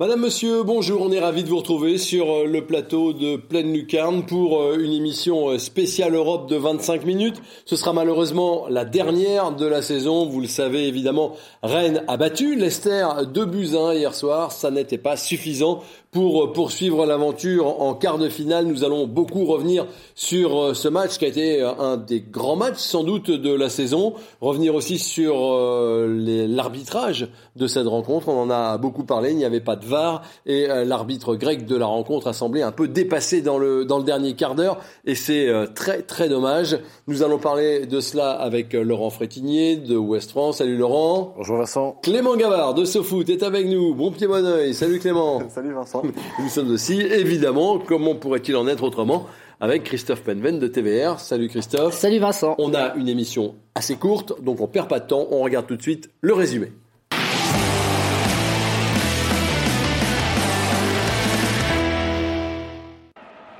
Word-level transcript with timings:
Madame, 0.00 0.20
Monsieur, 0.20 0.62
bonjour, 0.62 1.02
on 1.02 1.12
est 1.12 1.20
ravi 1.20 1.44
de 1.44 1.50
vous 1.50 1.58
retrouver 1.58 1.98
sur 1.98 2.32
euh, 2.32 2.46
le 2.46 2.64
plateau 2.64 3.12
de 3.12 3.36
Pleine 3.36 3.70
Lucarne 3.70 4.24
pour 4.24 4.62
euh, 4.62 4.78
une 4.78 4.94
émission 4.94 5.50
euh, 5.50 5.58
spéciale 5.58 6.14
Europe 6.14 6.48
de 6.48 6.56
25 6.56 7.04
minutes. 7.04 7.42
Ce 7.66 7.76
sera 7.76 7.92
malheureusement 7.92 8.66
la 8.70 8.86
dernière 8.86 9.52
de 9.52 9.66
la 9.66 9.82
saison. 9.82 10.24
Vous 10.24 10.40
le 10.40 10.46
savez 10.46 10.88
évidemment, 10.88 11.36
Rennes 11.62 12.02
a 12.08 12.16
battu 12.16 12.56
Leicester 12.56 13.06
de 13.30 13.44
Buzyn 13.44 13.92
hier 13.92 14.14
soir. 14.14 14.52
Ça 14.52 14.70
n'était 14.70 14.96
pas 14.96 15.18
suffisant 15.18 15.82
pour 16.10 16.52
poursuivre 16.52 17.06
l'aventure 17.06 17.80
en 17.80 17.94
quart 17.94 18.18
de 18.18 18.28
finale. 18.28 18.66
Nous 18.66 18.82
allons 18.82 19.06
beaucoup 19.06 19.44
revenir 19.44 19.86
sur 20.16 20.60
euh, 20.60 20.74
ce 20.74 20.88
match 20.88 21.18
qui 21.18 21.24
a 21.24 21.28
été 21.28 21.62
euh, 21.62 21.72
un 21.78 21.96
des 21.96 22.20
grands 22.20 22.56
matchs 22.56 22.78
sans 22.78 23.04
doute 23.04 23.30
de 23.30 23.54
la 23.54 23.68
saison. 23.68 24.14
Revenir 24.40 24.74
aussi 24.74 24.98
sur 24.98 25.36
euh, 25.38 26.46
l'arbitrage 26.48 27.28
de 27.54 27.66
cette 27.68 27.86
rencontre. 27.86 28.28
On 28.28 28.42
en 28.42 28.50
a 28.50 28.76
beaucoup 28.76 29.04
parlé. 29.04 29.30
Il 29.30 29.36
n'y 29.36 29.44
avait 29.44 29.60
pas 29.60 29.76
de 29.76 29.86
VAR 29.86 30.22
et 30.46 30.66
l'arbitre 30.66 31.36
grec 31.36 31.64
de 31.64 31.76
la 31.76 31.86
rencontre 31.86 32.26
a 32.26 32.32
semblé 32.32 32.62
un 32.62 32.72
peu 32.72 32.88
dépassé 32.88 33.40
dans 33.40 33.58
le 33.58 33.84
dans 33.84 33.98
le 33.98 34.04
dernier 34.04 34.34
quart 34.34 34.54
d'heure 34.54 34.78
et 35.04 35.14
c'est 35.14 35.48
très 35.74 36.02
très 36.02 36.28
dommage. 36.28 36.78
Nous 37.06 37.22
allons 37.22 37.38
parler 37.38 37.86
de 37.86 38.00
cela 38.00 38.30
avec 38.32 38.72
Laurent 38.72 39.10
Frétinier 39.10 39.76
de 39.76 39.96
West 39.96 40.30
France. 40.30 40.58
Salut 40.58 40.76
Laurent. 40.76 41.34
Bonjour 41.36 41.56
Vincent. 41.58 41.96
Clément 42.02 42.36
Gavard 42.36 42.74
de 42.74 42.84
SoFoot 42.84 43.28
est 43.28 43.42
avec 43.42 43.66
nous. 43.66 43.94
Bon 43.94 44.10
pied 44.10 44.26
bon 44.26 44.44
oeil. 44.44 44.74
Salut 44.74 44.98
Clément. 44.98 45.42
Salut 45.48 45.72
Vincent. 45.72 45.99
Nous 46.38 46.48
sommes 46.48 46.70
aussi, 46.70 47.00
évidemment, 47.00 47.78
comment 47.78 48.14
pourrait-il 48.14 48.56
en 48.56 48.66
être 48.66 48.82
autrement, 48.82 49.26
avec 49.60 49.84
Christophe 49.84 50.22
Penven 50.22 50.58
de 50.58 50.66
TVR. 50.66 51.20
Salut 51.20 51.48
Christophe. 51.48 51.94
Salut 51.94 52.18
Vincent. 52.18 52.54
On 52.58 52.74
a 52.74 52.94
une 52.94 53.08
émission 53.08 53.54
assez 53.74 53.96
courte, 53.96 54.42
donc 54.42 54.60
on 54.60 54.66
perd 54.66 54.88
pas 54.88 55.00
de 55.00 55.06
temps. 55.06 55.26
On 55.30 55.40
regarde 55.40 55.66
tout 55.66 55.76
de 55.76 55.82
suite 55.82 56.10
le 56.20 56.32
résumé. 56.32 56.72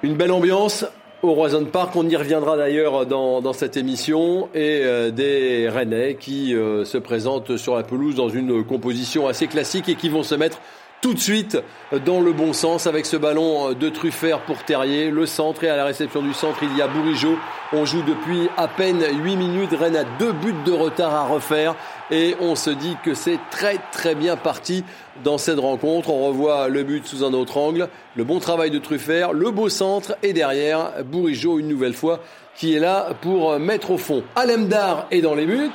Une 0.02 0.16
belle 0.16 0.32
ambiance 0.32 0.86
au 1.22 1.34
Roison 1.34 1.66
Park. 1.66 1.94
On 1.94 2.08
y 2.08 2.16
reviendra 2.16 2.56
d'ailleurs 2.56 3.04
dans, 3.04 3.52
cette 3.52 3.76
émission. 3.76 4.48
Et 4.54 4.80
euh, 4.82 5.10
des 5.10 5.68
Rennais 5.68 6.16
qui 6.18 6.54
euh, 6.54 6.86
se 6.86 6.96
présentent 6.96 7.58
sur 7.58 7.76
la 7.76 7.82
pelouse 7.82 8.14
dans 8.14 8.30
une 8.30 8.64
composition 8.64 9.28
assez 9.28 9.46
classique 9.46 9.90
et 9.90 9.96
qui 9.96 10.08
vont 10.08 10.22
se 10.22 10.34
mettre 10.34 10.60
tout 11.00 11.14
de 11.14 11.18
suite 11.18 11.58
dans 12.04 12.20
le 12.20 12.32
bon 12.32 12.52
sens 12.52 12.86
avec 12.86 13.06
ce 13.06 13.16
ballon 13.16 13.72
de 13.72 13.88
Truffert 13.88 14.40
pour 14.40 14.62
Terrier. 14.64 15.10
Le 15.10 15.24
centre 15.24 15.64
et 15.64 15.68
à 15.68 15.76
la 15.76 15.84
réception 15.84 16.22
du 16.22 16.34
centre, 16.34 16.58
il 16.62 16.76
y 16.76 16.82
a 16.82 16.88
Bourigeau. 16.88 17.38
On 17.72 17.84
joue 17.84 18.02
depuis 18.02 18.48
à 18.56 18.68
peine 18.68 19.02
8 19.22 19.36
minutes. 19.36 19.70
Rennes 19.78 19.96
a 19.96 20.04
deux 20.18 20.32
buts 20.32 20.54
de 20.64 20.72
retard 20.72 21.14
à 21.14 21.26
refaire 21.26 21.74
et 22.10 22.36
on 22.40 22.54
se 22.54 22.70
dit 22.70 22.96
que 23.02 23.14
c'est 23.14 23.38
très 23.50 23.78
très 23.92 24.14
bien 24.14 24.36
parti 24.36 24.84
dans 25.24 25.38
cette 25.38 25.58
rencontre. 25.58 26.10
On 26.10 26.26
revoit 26.26 26.68
le 26.68 26.82
but 26.82 27.06
sous 27.06 27.24
un 27.24 27.32
autre 27.32 27.56
angle. 27.56 27.88
Le 28.14 28.24
bon 28.24 28.38
travail 28.38 28.70
de 28.70 28.78
Truffert, 28.78 29.32
le 29.32 29.50
beau 29.50 29.68
centre 29.68 30.16
et 30.22 30.32
derrière 30.32 31.02
Bourigeau 31.04 31.58
une 31.58 31.68
nouvelle 31.68 31.94
fois 31.94 32.20
qui 32.56 32.74
est 32.74 32.80
là 32.80 33.14
pour 33.22 33.58
mettre 33.58 33.92
au 33.92 33.98
fond. 33.98 34.22
Alemdar 34.36 35.06
est 35.10 35.22
dans 35.22 35.34
les 35.34 35.46
buts. 35.46 35.70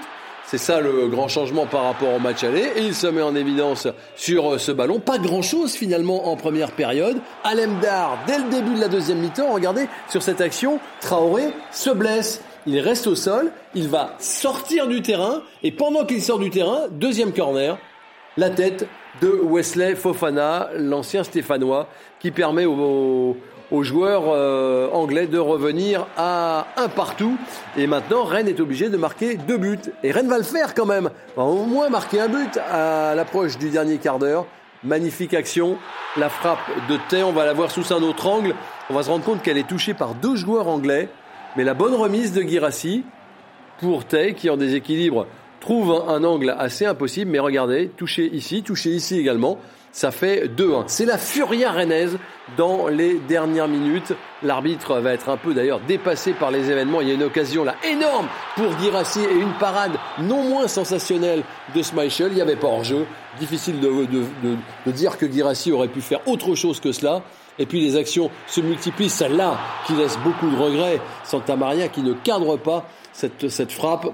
C'est 0.47 0.59
ça 0.59 0.79
le 0.79 1.07
grand 1.07 1.27
changement 1.27 1.65
par 1.65 1.85
rapport 1.85 2.13
au 2.13 2.19
match 2.19 2.43
aller. 2.43 2.67
Et 2.75 2.81
il 2.81 2.93
se 2.93 3.07
met 3.07 3.23
en 3.23 3.35
évidence 3.35 3.87
sur 4.15 4.53
euh, 4.53 4.57
ce 4.59 4.71
ballon. 4.71 4.99
Pas 4.99 5.17
grand-chose 5.17 5.73
finalement 5.73 6.29
en 6.29 6.35
première 6.35 6.71
période. 6.71 7.17
Alemdar, 7.43 8.19
dès 8.27 8.37
le 8.37 8.49
début 8.51 8.75
de 8.75 8.79
la 8.79 8.87
deuxième 8.87 9.19
mi-temps, 9.19 9.51
regardez 9.51 9.87
sur 10.07 10.21
cette 10.21 10.41
action, 10.41 10.79
Traoré 11.01 11.45
se 11.71 11.89
blesse. 11.89 12.41
Il 12.67 12.79
reste 12.79 13.07
au 13.07 13.15
sol, 13.15 13.51
il 13.73 13.87
va 13.87 14.15
sortir 14.19 14.87
du 14.87 15.01
terrain 15.01 15.41
et 15.63 15.71
pendant 15.71 16.05
qu'il 16.05 16.21
sort 16.21 16.39
du 16.39 16.49
terrain, 16.49 16.87
deuxième 16.91 17.31
corner, 17.31 17.77
la 18.37 18.49
tête 18.49 18.87
de 19.21 19.29
Wesley 19.29 19.95
Fofana, 19.95 20.69
l'ancien 20.77 21.23
Stéphanois, 21.23 21.87
qui 22.19 22.31
permet 22.31 22.65
au, 22.65 23.37
aux 23.71 23.83
joueurs 23.83 24.23
euh, 24.27 24.89
anglais 24.91 25.27
de 25.27 25.37
revenir 25.37 26.05
à 26.17 26.67
un 26.77 26.89
partout. 26.89 27.37
Et 27.77 27.87
maintenant, 27.87 28.23
Rennes 28.23 28.47
est 28.47 28.59
obligé 28.59 28.89
de 28.89 28.97
marquer 28.97 29.37
deux 29.37 29.57
buts. 29.57 29.79
Et 30.03 30.11
Rennes 30.11 30.27
va 30.27 30.37
le 30.37 30.43
faire 30.43 30.73
quand 30.73 30.85
même. 30.85 31.09
Va 31.35 31.43
au 31.43 31.65
moins 31.65 31.89
marquer 31.89 32.19
un 32.19 32.27
but 32.27 32.57
à 32.71 33.15
l'approche 33.15 33.57
du 33.57 33.69
dernier 33.69 33.97
quart 33.97 34.19
d'heure. 34.19 34.45
Magnifique 34.83 35.33
action. 35.33 35.77
La 36.17 36.29
frappe 36.29 36.59
de 36.89 36.97
Tay, 37.09 37.23
on 37.23 37.31
va 37.31 37.45
la 37.45 37.53
voir 37.53 37.71
sous 37.71 37.93
un 37.93 38.03
autre 38.03 38.27
angle. 38.27 38.53
On 38.89 38.93
va 38.93 39.03
se 39.03 39.09
rendre 39.09 39.23
compte 39.23 39.41
qu'elle 39.41 39.57
est 39.57 39.67
touchée 39.67 39.93
par 39.93 40.13
deux 40.13 40.35
joueurs 40.35 40.67
anglais. 40.67 41.09
Mais 41.55 41.63
la 41.63 41.73
bonne 41.73 41.95
remise 41.95 42.33
de 42.33 42.41
Girassi 42.41 43.03
pour 43.79 44.05
Tay, 44.05 44.33
qui 44.33 44.49
en 44.49 44.57
déséquilibre 44.57 45.25
trouve 45.65 46.03
un 46.07 46.23
angle 46.23 46.55
assez 46.57 46.85
impossible. 46.85 47.31
Mais 47.31 47.39
regardez, 47.39 47.89
touché 47.97 48.29
ici, 48.33 48.63
touché 48.63 48.91
ici 48.91 49.19
également 49.19 49.59
ça 49.95 50.11
fait 50.11 50.49
2-1. 50.53 50.83
C'est 50.87 51.05
la 51.05 51.17
furia 51.17 51.71
rennaise 51.71 52.17
dans 52.57 52.89
les 52.89 53.17
dernières 53.29 53.69
minutes. 53.69 54.11
L'arbitre 54.43 54.99
va 54.99 55.13
être 55.13 55.29
un 55.29 55.37
peu 55.37 55.53
d'ailleurs 55.53 55.79
dépassé 55.79 56.33
par 56.33 56.51
les 56.51 56.69
événements. 56.69 56.99
Il 56.99 57.07
y 57.07 57.11
a 57.11 57.13
une 57.13 57.23
occasion 57.23 57.63
là 57.63 57.75
énorme 57.81 58.27
pour 58.57 58.77
Girassi 58.77 59.21
et 59.21 59.33
une 59.33 59.53
parade 59.53 59.93
non 60.19 60.43
moins 60.43 60.67
sensationnelle 60.67 61.43
de 61.73 61.81
Schmeichel. 61.81 62.27
Il 62.31 62.35
n'y 62.35 62.41
avait 62.41 62.57
pas 62.57 62.67
hors-jeu. 62.67 63.05
Difficile 63.39 63.79
de, 63.79 63.87
de, 64.05 64.91
dire 64.91 65.17
que 65.17 65.31
Girassi 65.31 65.71
aurait 65.71 65.87
pu 65.87 66.01
faire 66.01 66.19
autre 66.27 66.55
chose 66.55 66.81
que 66.81 66.91
cela. 66.91 67.21
Et 67.57 67.65
puis 67.65 67.79
les 67.79 67.95
actions 67.95 68.29
se 68.47 68.59
multiplient. 68.59 69.07
Celle-là 69.07 69.57
qui 69.87 69.93
laisse 69.93 70.17
beaucoup 70.25 70.49
de 70.49 70.57
regrets. 70.57 70.99
Santa 71.23 71.55
Maria 71.55 71.87
qui 71.87 72.01
ne 72.01 72.11
cadre 72.11 72.57
pas 72.57 72.85
cette, 73.13 73.47
cette 73.47 73.71
frappe. 73.71 74.07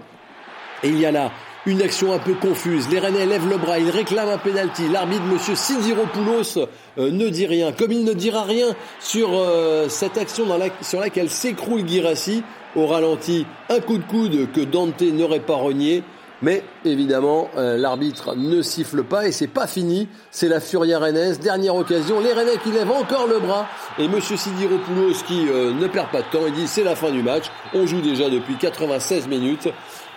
Et 0.84 0.90
il 0.90 1.00
y 1.00 1.06
a 1.06 1.12
là 1.12 1.32
une 1.66 1.82
action 1.82 2.14
un 2.14 2.20
peu 2.20 2.34
confuse. 2.34 2.90
Les 2.90 3.00
Rennais 3.00 3.26
lèvent 3.26 3.50
le 3.50 3.58
bras, 3.58 3.80
ils 3.80 3.90
réclament 3.90 4.30
un 4.30 4.38
penalty. 4.38 4.90
L'arbitre, 4.90 5.24
Monsieur 5.24 5.56
Sidiropoulos, 5.56 6.58
euh, 6.98 7.12
ne 7.12 7.30
dit 7.30 7.46
rien. 7.46 7.72
Comme 7.72 7.92
il 7.92 8.04
ne 8.04 8.14
dira 8.14 8.44
rien 8.44 8.76
sur 9.00 9.30
euh, 9.34 9.88
cette 9.90 10.18
action 10.18 10.46
sur 10.82 11.00
laquelle 11.00 11.30
s'écroule 11.30 11.88
Girassi, 11.88 12.44
au 12.76 12.88
ralenti, 12.88 13.46
un 13.70 13.80
coup 13.80 13.98
de 13.98 14.04
coude 14.04 14.52
que 14.52 14.62
Dante 14.62 15.02
n'aurait 15.02 15.42
pas 15.42 15.56
renié. 15.56 16.04
Mais 16.44 16.64
évidemment, 16.86 17.50
euh, 17.56 17.78
l'arbitre 17.78 18.36
ne 18.36 18.64
siffle 18.64 19.04
pas 19.04 19.28
et 19.28 19.32
c'est 19.32 19.46
pas 19.46 19.68
fini. 19.68 20.08
C'est 20.32 20.48
la 20.48 20.60
Furia 20.60 20.98
Rennes. 20.98 21.36
Dernière 21.40 21.76
occasion. 21.76 22.20
Les 22.20 22.34
Rennais 22.34 22.58
qui 22.64 22.72
lèvent 22.72 22.90
encore 22.90 23.28
le 23.28 23.38
bras. 23.38 23.68
Et 24.00 24.08
Monsieur 24.08 24.38
Sidiropoulos 24.38 25.22
qui 25.28 25.44
ne 25.44 25.86
perd 25.86 26.10
pas 26.10 26.24
de 26.24 26.32
temps. 26.32 26.48
Il 26.48 26.54
dit 26.54 26.68
c'est 26.68 26.84
la 26.84 26.96
fin 26.96 27.12
du 27.12 27.22
match. 27.22 27.44
On 27.76 27.86
joue 27.86 28.02
déjà 28.02 28.28
depuis 28.32 28.56
96 28.56 29.28
minutes. 29.28 29.68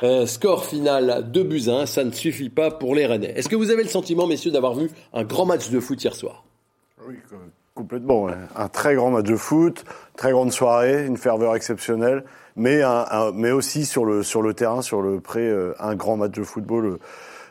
Euh, 0.05 0.27
score 0.27 0.67
final 0.67 1.31
de 1.33 1.43
buts 1.43 1.71
ça 1.87 2.05
ne 2.05 2.11
suffit 2.11 2.51
pas 2.51 2.71
pour 2.71 2.95
les 2.95 3.07
Rennais. 3.07 3.33
Est-ce 3.37 3.49
que 3.49 3.57
vous 3.57 3.71
avez 3.71 3.83
le 3.83 3.89
sentiment, 3.89 4.27
messieurs, 4.27 4.51
d'avoir 4.51 4.75
vu 4.75 4.91
un 5.15 5.25
grand 5.25 5.47
match 5.47 5.71
de 5.71 5.81
foot 5.81 6.05
hier 6.05 6.15
soir? 6.15 6.45
Oui, 7.09 7.15
complètement. 7.75 8.29
Un 8.55 8.69
très 8.69 8.97
grand 8.97 9.11
match 9.11 9.25
de 9.25 9.37
foot, 9.37 9.85
très 10.15 10.33
grande 10.33 10.53
soirée, 10.53 11.07
une 11.07 11.17
ferveur 11.17 11.57
exceptionnelle, 11.57 12.25
mais, 12.55 12.83
un, 12.83 13.33
mais 13.33 13.51
aussi 13.51 13.87
sur 13.87 14.05
le, 14.05 14.23
sur 14.23 14.43
le 14.43 14.53
terrain, 14.53 14.83
sur 14.83 15.01
le 15.01 15.21
pré, 15.21 15.41
euh, 15.41 15.75
un 15.79 15.95
grand 15.95 16.19
match 16.19 16.33
de 16.33 16.43
football. 16.43 16.99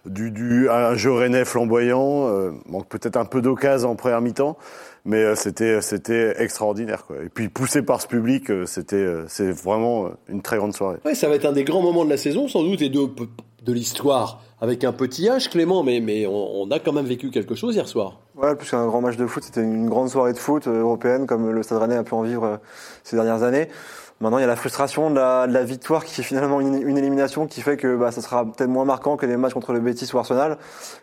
Euh, 0.06 0.09
du, 0.09 0.31
du, 0.31 0.69
un 0.69 0.96
jeu 0.96 1.12
rennais 1.12 1.46
flamboyant, 1.46 2.30
manque 2.66 2.88
peut-être 2.88 3.18
un 3.18 3.25
peu 3.25 3.41
d'occasion 3.41 3.91
en 3.91 3.96
première 3.96 4.22
mi-temps, 4.22 4.58
mais 5.06 5.18
euh, 5.18 5.36
c'était 5.36 5.81
c'était 5.81 6.42
extraordinaire 6.42 7.06
quoi. 7.06 7.18
Et 7.24 7.30
puis 7.30 7.50
poussé 7.50 7.81
par 7.81 8.01
ce 8.01 8.07
public, 8.07 8.50
euh, 8.50 8.66
c'était 8.66 8.95
euh, 8.95 9.25
c'est 9.28 9.51
vraiment 9.51 10.10
une 10.28 10.42
très 10.42 10.57
grande 10.57 10.74
soirée. 10.74 10.98
Ouais, 11.06 11.16
ça 11.16 11.28
va 11.28 11.36
être 11.36 11.45
un 11.45 11.51
des 11.51 11.63
grands 11.63 11.81
moments 11.81 12.06
de 12.06 12.10
la 12.10 12.18
saison 12.18 12.48
sans 12.48 12.63
doute 12.63 12.81
et 12.81 12.89
de 12.89 13.07
de 13.63 13.72
l'histoire 13.72 14.42
avec 14.60 14.83
un 14.83 14.94
petit 14.94 15.30
âge 15.30 15.50
Clément, 15.50 15.83
mais 15.83 16.00
mais 16.00 16.25
on, 16.25 16.69
a 16.72 16.80
quand 16.80 16.94
même 16.94 17.06
vécu 17.06 17.31
quelque 17.31 17.56
chose 17.56 17.75
hier 17.75 17.88
soir. 17.88 18.22
Ouais, 18.36 18.56
plus 18.56 18.69
qu'un 18.69 18.86
grand 18.88 19.01
match 19.01 19.18
de 19.18 19.28
foot, 19.28 19.44
c'était 19.44 19.62
une 19.62 19.89
grande 19.89 20.10
soirée 20.10 20.33
de 20.33 20.38
foot 20.38 20.68
européenne 20.68 21.28
comme 21.28 21.50
le 21.50 21.63
Stade 21.63 21.80
Rennais 21.80 21.98
a 21.98 22.04
pu 22.04 22.13
en 22.13 22.24
vivre 22.24 22.60
ces 23.04 23.16
dernières 23.16 23.44
années. 23.44 23.68
Maintenant, 24.24 24.38
il 24.38 24.42
y 24.42 24.46
a 24.46 24.48
la 24.48 24.56
frustration 24.56 25.10
de 25.10 25.18
la, 25.18 25.64
victoire 25.66 26.06
qui 26.06 26.22
est 26.22 26.24
finalement 26.24 26.62
une, 26.62 26.98
élimination 26.98 27.46
qui 27.46 27.60
fait 27.60 27.75
que 27.75 27.98
bah, 27.98 28.10
ça 28.10 28.22
sera 28.22 28.46
peut-être 28.46 28.70
moins 28.70 28.86
marquant 28.86 29.18
que 29.18 29.25
les 29.25 29.36
matchs 29.36 29.52
contre 29.52 29.74
le 29.74 29.81
Betis 29.81 30.10
ou 30.14 30.18
Arsenal. 30.18 30.58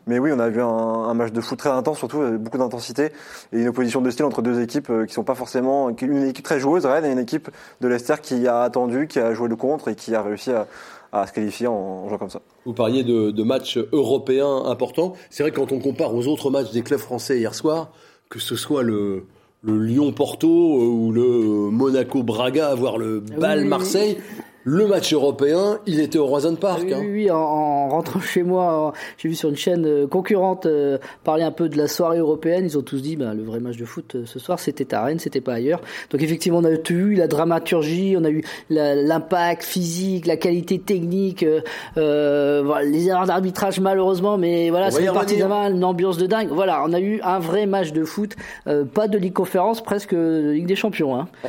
Mais 0.06 0.19
oui, 0.19 0.31
on 0.34 0.38
a 0.38 0.49
vu 0.49 0.62
un, 0.62 1.12
match 1.12 1.31
de 1.31 1.40
foot 1.43 1.58
très 1.58 1.69
intense, 1.69 1.99
surtout 1.99 2.22
beaucoup 2.38 2.56
d'intensité 2.56 3.12
et 3.52 3.61
une 3.61 3.69
opposition 3.69 4.00
de 4.00 4.11
style 4.11 4.25
entre 4.25 4.40
deux 4.40 4.62
équipes 4.62 4.88
euh, 4.88 5.05
qui 5.05 5.12
sont 5.12 5.22
pas 5.22 5.34
forcément 5.34 5.90
une 6.00 6.28
équipe 6.28 6.46
très 6.46 6.58
joueuse, 6.58 6.87
Rennes, 6.87 7.05
et 7.05 7.12
une 7.12 7.19
équipe 7.19 7.50
de 7.82 7.88
Leicester 7.88 8.14
qui 8.22 8.49
a 8.49 8.62
attendu, 8.62 9.06
qui 9.06 9.19
a 9.19 9.34
joué 9.34 9.49
le 9.49 9.56
contre 9.56 9.88
et 9.88 9.94
qui 9.94 10.14
a 10.14 10.23
réussi 10.23 10.50
à, 10.52 10.66
à 11.12 11.26
se 11.26 11.34
qualifier 11.34 11.66
en, 11.66 12.08
jouant 12.08 12.16
comme 12.16 12.31
ça. 12.31 12.40
Vous 12.64 12.73
parliez 12.73 13.05
de, 13.05 13.32
de 13.32 13.43
matchs 13.43 13.78
européens 13.93 14.64
importants. 14.64 15.12
C'est 15.28 15.43
vrai 15.43 15.50
que 15.50 15.56
quand 15.56 15.73
on 15.73 15.78
compare 15.78 16.14
aux 16.14 16.26
autres 16.26 16.50
matchs 16.50 16.73
des 16.73 16.81
clubs 16.81 16.99
français 16.99 17.37
hier 17.37 17.55
soir, 17.55 17.93
que 18.31 18.38
ce 18.38 18.56
soit 18.56 18.82
le 18.82 19.26
le 19.62 19.84
Lyon-Porto 19.84 20.48
ou 20.48 21.12
le 21.12 21.70
Monaco-Braga, 21.70 22.74
voire 22.74 22.98
le 22.98 23.22
Ah 23.28 23.32
oui, 23.34 23.40
Bâle-Marseille. 23.40 24.18
Le 24.64 24.86
match 24.86 25.12
européen, 25.14 25.78
il 25.86 26.00
était 26.00 26.18
au 26.18 26.26
Roison 26.26 26.54
Park. 26.54 26.82
Oui, 26.84 26.92
hein. 26.94 27.00
oui, 27.02 27.30
en, 27.30 27.36
en 27.38 27.88
rentrant 27.88 28.20
chez 28.20 28.42
moi, 28.42 28.88
en- 28.88 28.92
j'ai 29.16 29.28
vu 29.30 29.34
sur 29.34 29.48
une 29.48 29.56
chaîne 29.56 29.86
euh, 29.86 30.06
concurrente 30.06 30.66
euh, 30.66 30.98
parler 31.24 31.44
un 31.44 31.50
peu 31.50 31.68
de 31.70 31.78
la 31.78 31.88
soirée 31.88 32.18
européenne. 32.18 32.64
Ils 32.66 32.76
ont 32.76 32.82
tous 32.82 33.00
dit, 33.00 33.16
bah, 33.16 33.32
le 33.34 33.42
vrai 33.42 33.58
match 33.60 33.78
de 33.78 33.84
foot 33.86 34.14
euh, 34.16 34.26
ce 34.26 34.38
soir, 34.38 34.58
c'était 34.60 34.92
à 34.92 35.02
Rennes, 35.04 35.18
c'était 35.18 35.40
pas 35.40 35.54
ailleurs. 35.54 35.80
Donc 36.10 36.22
effectivement, 36.22 36.58
on 36.58 36.64
a 36.64 36.72
eu 36.72 37.14
la 37.14 37.26
dramaturgie, 37.26 38.16
on 38.18 38.24
a 38.24 38.30
eu 38.30 38.42
l'impact 38.68 39.62
physique, 39.64 40.26
la 40.26 40.36
qualité 40.36 40.78
technique, 40.78 41.42
euh, 41.42 41.60
euh, 41.96 42.62
voilà, 42.64 42.84
les 42.84 43.08
erreurs 43.08 43.26
d'arbitrage 43.26 43.80
malheureusement, 43.80 44.36
mais 44.36 44.70
voilà, 44.70 44.90
c'est 44.90 45.04
une 45.04 45.12
partie 45.12 45.36
d'un 45.38 45.50
une 45.74 45.84
ambiance 45.84 46.18
de 46.18 46.26
dingue. 46.26 46.48
Voilà, 46.50 46.82
on 46.86 46.92
a 46.92 47.00
eu 47.00 47.20
un 47.22 47.38
vrai 47.38 47.66
match 47.66 47.92
de 47.92 48.04
foot, 48.04 48.36
euh, 48.66 48.84
pas 48.84 49.08
de 49.08 49.16
Ligue 49.16 49.32
Conférence, 49.32 49.82
presque 49.82 50.14
de 50.14 50.50
Ligue 50.52 50.66
des 50.66 50.76
Champions. 50.76 51.16
Hein. 51.16 51.28
Ce 51.44 51.48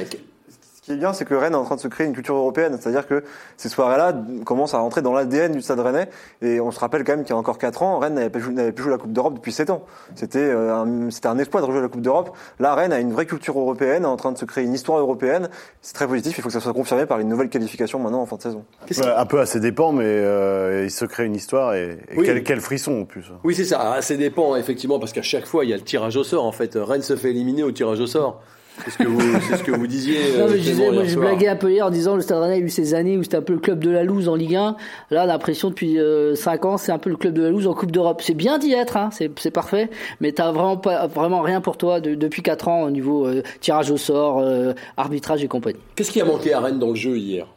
qui 0.91 0.97
est 0.97 0.99
bien, 0.99 1.13
c'est 1.13 1.25
que 1.25 1.33
Rennes 1.33 1.53
est 1.53 1.57
en 1.57 1.63
train 1.63 1.75
de 1.75 1.81
se 1.81 1.87
créer 1.87 2.05
une 2.07 2.13
culture 2.13 2.35
européenne. 2.35 2.77
C'est-à-dire 2.79 3.07
que 3.07 3.23
ces 3.57 3.69
soirées-là 3.69 4.13
commencent 4.45 4.73
à 4.73 4.79
rentrer 4.79 5.01
dans 5.01 5.13
l'ADN 5.13 5.51
du 5.53 5.61
Stade 5.61 5.79
Rennais. 5.79 6.09
Et 6.41 6.59
on 6.59 6.71
se 6.71 6.79
rappelle 6.79 7.03
quand 7.03 7.13
même 7.13 7.23
qu'il 7.23 7.31
y 7.31 7.33
a 7.33 7.37
encore 7.37 7.57
4 7.57 7.83
ans, 7.83 7.99
Rennes 7.99 8.15
n'avait 8.15 8.29
plus 8.29 8.41
joué 8.41 8.91
la 8.91 8.97
Coupe 8.97 9.13
d'Europe 9.13 9.35
depuis 9.35 9.51
7 9.51 9.69
ans. 9.69 9.83
C'était 10.15 10.39
euh, 10.39 10.73
un, 10.75 11.09
c'était 11.09 11.27
un 11.27 11.37
exploit 11.37 11.61
de 11.61 11.65
rejouer 11.65 11.81
la 11.81 11.87
Coupe 11.87 12.01
d'Europe. 12.01 12.35
Là, 12.59 12.75
Rennes 12.75 12.93
a 12.93 12.99
une 12.99 13.11
vraie 13.13 13.25
culture 13.25 13.57
européenne, 13.59 14.03
est 14.03 14.07
en 14.07 14.17
train 14.17 14.31
de 14.31 14.37
se 14.37 14.45
créer 14.45 14.63
une 14.63 14.73
histoire 14.73 14.99
européenne. 14.99 15.49
C'est 15.81 15.93
très 15.93 16.07
positif. 16.07 16.37
Il 16.37 16.41
faut 16.41 16.47
que 16.49 16.53
ça 16.53 16.59
soit 16.59 16.73
confirmé 16.73 17.05
par 17.05 17.19
une 17.19 17.29
nouvelle 17.29 17.49
qualification 17.49 17.99
maintenant 17.99 18.21
en 18.21 18.25
fin 18.25 18.35
de 18.37 18.41
saison. 18.41 18.63
Un 19.15 19.25
peu 19.25 19.39
à 19.39 19.45
ses 19.45 19.59
dépens, 19.59 19.91
mais 19.93 20.03
euh, 20.05 20.83
il 20.85 20.91
se 20.91 21.05
crée 21.05 21.25
une 21.25 21.35
histoire 21.35 21.73
et, 21.73 21.99
et 22.11 22.17
Oui. 22.17 22.25
quel, 22.25 22.43
quel 22.43 22.61
frisson 22.61 23.01
en 23.01 23.05
plus. 23.05 23.31
Oui, 23.43 23.55
c'est 23.55 23.65
ça. 23.65 23.79
Ah, 23.95 24.01
Ça 24.01 24.15
dépend, 24.15 24.55
effectivement, 24.55 24.99
parce 24.99 25.13
qu'à 25.13 25.21
chaque 25.21 25.45
fois, 25.45 25.63
il 25.65 25.69
y 25.69 25.73
a 25.73 25.77
le 25.77 25.83
tirage 25.83 26.17
au 26.17 26.23
sort. 26.23 26.45
En 26.45 26.51
fait, 26.51 26.71
Rennes 26.75 27.01
se 27.01 27.15
fait 27.15 27.29
éliminer 27.29 27.63
au 27.63 27.71
tirage 27.71 27.99
au 27.99 28.07
sort. 28.07 28.41
C'est 28.85 28.91
ce 28.91 28.97
que 28.97 29.07
vous, 29.07 29.21
c'est 29.49 29.57
ce 29.57 29.63
que 29.63 29.71
vous 29.71 29.87
disiez. 29.87 30.19
Non, 30.37 30.45
euh, 30.45 30.47
mais 30.51 30.57
je 30.57 30.63
disais, 30.63 30.91
moi, 30.91 31.07
soir. 31.07 31.25
blagué 31.25 31.47
un 31.47 31.55
peu 31.55 31.71
hier 31.71 31.85
en 31.85 31.89
disant 31.89 32.15
le 32.15 32.21
Stade 32.21 32.39
Rennais 32.41 32.55
a 32.55 32.57
eu 32.59 32.69
ces 32.69 32.93
années 32.93 33.17
où 33.17 33.23
c'était 33.23 33.37
un 33.37 33.41
peu 33.41 33.53
le 33.53 33.59
club 33.59 33.83
de 33.83 33.89
la 33.89 34.03
loose 34.03 34.27
en 34.29 34.35
Ligue 34.35 34.55
1. 34.55 34.75
Là, 35.11 35.21
on 35.21 35.23
a 35.23 35.25
l'impression 35.25 35.69
depuis 35.69 35.97
5 36.35 36.65
ans, 36.65 36.77
c'est 36.77 36.91
un 36.91 36.97
peu 36.99 37.09
le 37.09 37.15
club 37.17 37.33
de 37.33 37.41
la 37.43 37.49
loose 37.49 37.67
en 37.67 37.73
Coupe 37.73 37.91
d'Europe. 37.91 38.21
C'est 38.23 38.33
bien 38.33 38.57
d'y 38.57 38.73
être, 38.73 38.97
hein, 38.97 39.09
c'est, 39.11 39.31
c'est 39.39 39.51
parfait, 39.51 39.89
mais 40.19 40.31
t'as 40.31 40.51
vraiment 40.51 40.77
pas, 40.77 41.07
vraiment 41.07 41.41
rien 41.41 41.61
pour 41.61 41.77
toi 41.77 41.99
de- 42.01 42.15
depuis 42.15 42.41
4 42.41 42.67
ans 42.67 42.83
au 42.83 42.89
niveau 42.91 43.25
euh, 43.27 43.43
tirage 43.59 43.91
au 43.91 43.97
sort, 43.97 44.39
euh, 44.39 44.73
arbitrage 44.97 45.43
et 45.43 45.47
compagnie. 45.47 45.79
Qu'est-ce 45.95 46.11
qui 46.11 46.21
a 46.21 46.25
manqué 46.25 46.53
à 46.53 46.59
Rennes 46.59 46.79
dans 46.79 46.89
le 46.89 46.95
jeu 46.95 47.17
hier? 47.17 47.47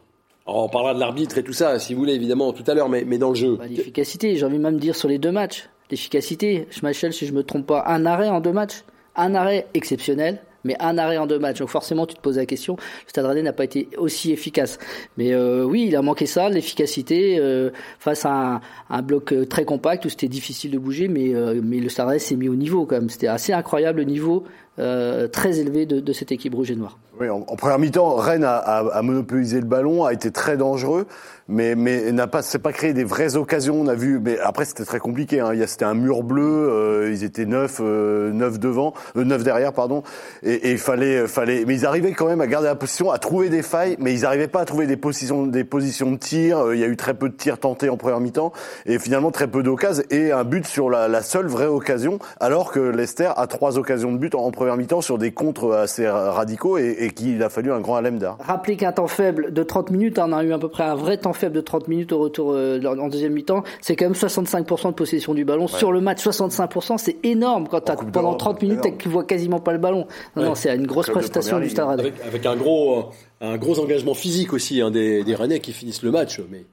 Alors, 0.46 0.64
On 0.64 0.68
parlera 0.68 0.92
de 0.94 1.00
l'arbitre 1.00 1.38
et 1.38 1.42
tout 1.42 1.52
ça, 1.54 1.78
si 1.78 1.94
vous 1.94 2.00
voulez, 2.00 2.12
évidemment, 2.14 2.52
tout 2.52 2.64
à 2.66 2.74
l'heure, 2.74 2.88
mais, 2.90 3.04
mais 3.06 3.16
dans 3.18 3.30
le 3.30 3.34
jeu. 3.34 3.56
Bah, 3.56 3.64
l'efficacité, 3.68 4.36
j'ai 4.36 4.44
envie 4.44 4.58
même 4.58 4.74
de 4.74 4.80
dire 4.80 4.94
sur 4.96 5.08
les 5.08 5.16
deux 5.18 5.32
matchs. 5.32 5.68
L'efficacité, 5.90 6.66
Schmeichel, 6.70 7.12
si 7.12 7.26
je 7.26 7.32
me 7.32 7.42
trompe 7.42 7.66
pas, 7.66 7.84
un 7.86 8.04
arrêt 8.04 8.28
en 8.28 8.40
deux 8.40 8.52
matchs. 8.52 8.82
Un 9.16 9.34
arrêt 9.34 9.66
exceptionnel, 9.74 10.40
mais 10.64 10.76
un 10.80 10.98
arrêt 10.98 11.18
en 11.18 11.26
deux 11.26 11.38
matchs. 11.38 11.58
Donc 11.58 11.68
forcément, 11.68 12.06
tu 12.06 12.14
te 12.14 12.20
poses 12.20 12.36
la 12.36 12.46
question, 12.46 12.76
le 12.76 13.08
Stade 13.08 13.26
Rennais 13.26 13.42
n'a 13.42 13.52
pas 13.52 13.64
été 13.64 13.88
aussi 13.96 14.32
efficace. 14.32 14.78
Mais 15.16 15.32
euh, 15.32 15.64
oui, 15.64 15.86
il 15.88 15.96
a 15.96 16.02
manqué 16.02 16.26
ça, 16.26 16.48
l'efficacité, 16.48 17.38
euh, 17.38 17.70
face 17.98 18.24
à 18.24 18.60
un, 18.90 19.02
bloc 19.02 19.32
euh, 19.32 19.44
très 19.44 19.64
compact 19.64 20.04
où 20.04 20.08
c'était 20.08 20.28
difficile 20.28 20.70
de 20.70 20.78
bouger, 20.78 21.08
mais, 21.08 21.32
mais 21.62 21.78
le 21.78 21.88
Stade 21.88 22.08
Rennais 22.08 22.18
s'est 22.18 22.36
mis 22.36 22.48
au 22.48 22.56
niveau 22.56 22.86
quand 22.86 22.96
même. 22.96 23.10
C'était 23.10 23.28
assez 23.28 23.52
incroyable 23.52 24.00
le 24.00 24.04
niveau 24.04 24.44
euh, 24.78 25.28
très 25.28 25.58
élevé 25.58 25.86
de, 25.86 26.12
cette 26.12 26.32
équipe 26.32 26.54
rouge 26.54 26.70
et 26.70 26.76
noire. 26.76 26.98
Oui, 27.20 27.28
en, 27.28 27.42
première 27.42 27.78
mi-temps, 27.78 28.16
Rennes 28.16 28.44
a, 28.44 29.00
monopolisé 29.02 29.60
le 29.60 29.66
ballon, 29.66 30.04
a 30.04 30.12
été 30.12 30.32
très 30.32 30.56
dangereux, 30.56 31.06
mais, 31.46 31.76
mais 31.76 32.10
n'a 32.10 32.26
pas, 32.26 32.40
pas 32.60 32.72
créé 32.72 32.92
des 32.92 33.04
vraies 33.04 33.36
occasions. 33.36 33.80
On 33.80 33.86
a 33.86 33.94
vu, 33.94 34.18
mais 34.18 34.36
après 34.40 34.64
c'était 34.64 34.84
très 34.84 34.98
compliqué. 34.98 35.38
Hein. 35.38 35.52
C'était 35.68 35.84
un 35.84 35.94
mur 35.94 36.24
bleu, 36.24 36.42
euh, 36.42 37.12
ils 37.12 37.22
étaient 37.22 37.46
neuf, 37.46 37.78
euh, 37.80 38.32
neuf 38.32 38.58
devant, 38.58 38.94
neuf 39.14 39.44
derrière, 39.44 39.72
pardon. 39.72 40.02
Et, 40.42 40.72
il 40.72 40.78
fallait, 40.78 41.28
fallait, 41.28 41.64
mais 41.64 41.74
ils 41.74 41.86
arrivaient 41.86 42.12
quand 42.12 42.26
même 42.26 42.40
à 42.40 42.48
garder 42.48 42.66
la 42.66 42.74
position, 42.74 43.12
à 43.12 43.18
trouver 43.18 43.48
des 43.48 43.62
failles, 43.62 43.94
mais 44.00 44.12
ils 44.12 44.22
n'arrivaient 44.22 44.48
pas 44.48 44.62
à 44.62 44.64
trouver 44.64 44.88
des 44.88 44.96
positions, 44.96 45.46
des 45.46 45.62
positions 45.62 46.10
de 46.10 46.16
tir. 46.16 46.72
Il 46.72 46.80
y 46.80 46.84
a 46.84 46.88
eu 46.88 46.96
très 46.96 47.14
peu 47.14 47.28
de 47.28 47.34
tirs 47.34 47.60
tentés 47.60 47.90
en 47.90 47.96
première 47.96 48.18
mi-temps, 48.18 48.52
et 48.86 48.98
finalement 48.98 49.30
très 49.30 49.46
peu 49.46 49.62
d'occasions 49.62 50.02
et 50.10 50.32
un 50.32 50.42
but 50.42 50.66
sur 50.66 50.90
la, 50.90 51.06
la 51.06 51.22
seule 51.22 51.46
vraie 51.46 51.66
occasion, 51.66 52.18
alors 52.40 52.72
que 52.72 52.80
Leicester 52.80 53.30
a 53.36 53.46
trois 53.46 53.78
occasions 53.78 54.10
de 54.10 54.18
but 54.18 54.34
en, 54.34 54.44
en 54.46 54.50
première 54.64 54.76
mi-temps 54.78 55.00
sur 55.02 55.18
des 55.18 55.30
contres 55.32 55.72
assez 55.72 56.08
radicaux 56.08 56.78
et, 56.78 56.96
et 57.00 57.10
qu'il 57.10 57.42
a 57.42 57.48
fallu 57.50 57.70
un 57.72 57.80
grand 57.80 57.96
Alemdar. 57.96 58.38
Rappelez 58.40 58.76
qu'un 58.76 58.92
temps 58.92 59.06
faible 59.08 59.52
de 59.52 59.62
30 59.62 59.90
minutes, 59.90 60.18
hein, 60.18 60.26
on 60.28 60.32
a 60.32 60.42
eu 60.42 60.52
à 60.52 60.58
peu 60.58 60.68
près 60.68 60.84
un 60.84 60.94
vrai 60.94 61.18
temps 61.18 61.32
faible 61.34 61.54
de 61.54 61.60
30 61.60 61.88
minutes 61.88 62.12
au 62.12 62.18
retour 62.18 62.52
euh, 62.52 62.80
en 62.84 63.08
deuxième 63.08 63.32
mi-temps, 63.34 63.62
c'est 63.80 63.94
quand 63.96 64.06
même 64.06 64.14
65% 64.14 64.88
de 64.88 64.92
possession 64.92 65.34
du 65.34 65.44
ballon 65.44 65.66
sur 65.68 65.92
le 65.92 66.00
match. 66.00 66.24
65%, 66.26 66.98
c'est 66.98 67.16
énorme 67.24 67.68
quand 67.68 67.80
Coupe 67.94 68.10
pendant 68.10 68.28
d'Europe, 68.30 68.38
30 68.38 68.62
minutes 68.62 68.98
tu 68.98 69.08
vois 69.08 69.24
quasiment 69.24 69.60
pas 69.60 69.72
le 69.72 69.78
ballon. 69.78 70.06
Non, 70.36 70.42
Ouais. 70.42 70.48
non, 70.48 70.54
c'est 70.54 70.74
une 70.74 70.86
grosse 70.86 71.10
prestation 71.10 71.60
du 71.60 71.68
Stade. 71.68 72.00
Avec, 72.00 72.14
avec 72.26 72.46
un 72.46 72.56
gros, 72.56 73.06
un 73.40 73.56
gros 73.56 73.78
engagement 73.80 74.14
physique 74.14 74.52
aussi 74.52 74.80
hein, 74.80 74.90
des, 74.90 75.24
des 75.24 75.34
Rennais 75.34 75.60
qui 75.60 75.72
finissent 75.72 76.02
le 76.02 76.10
match, 76.10 76.40
mais 76.50 76.64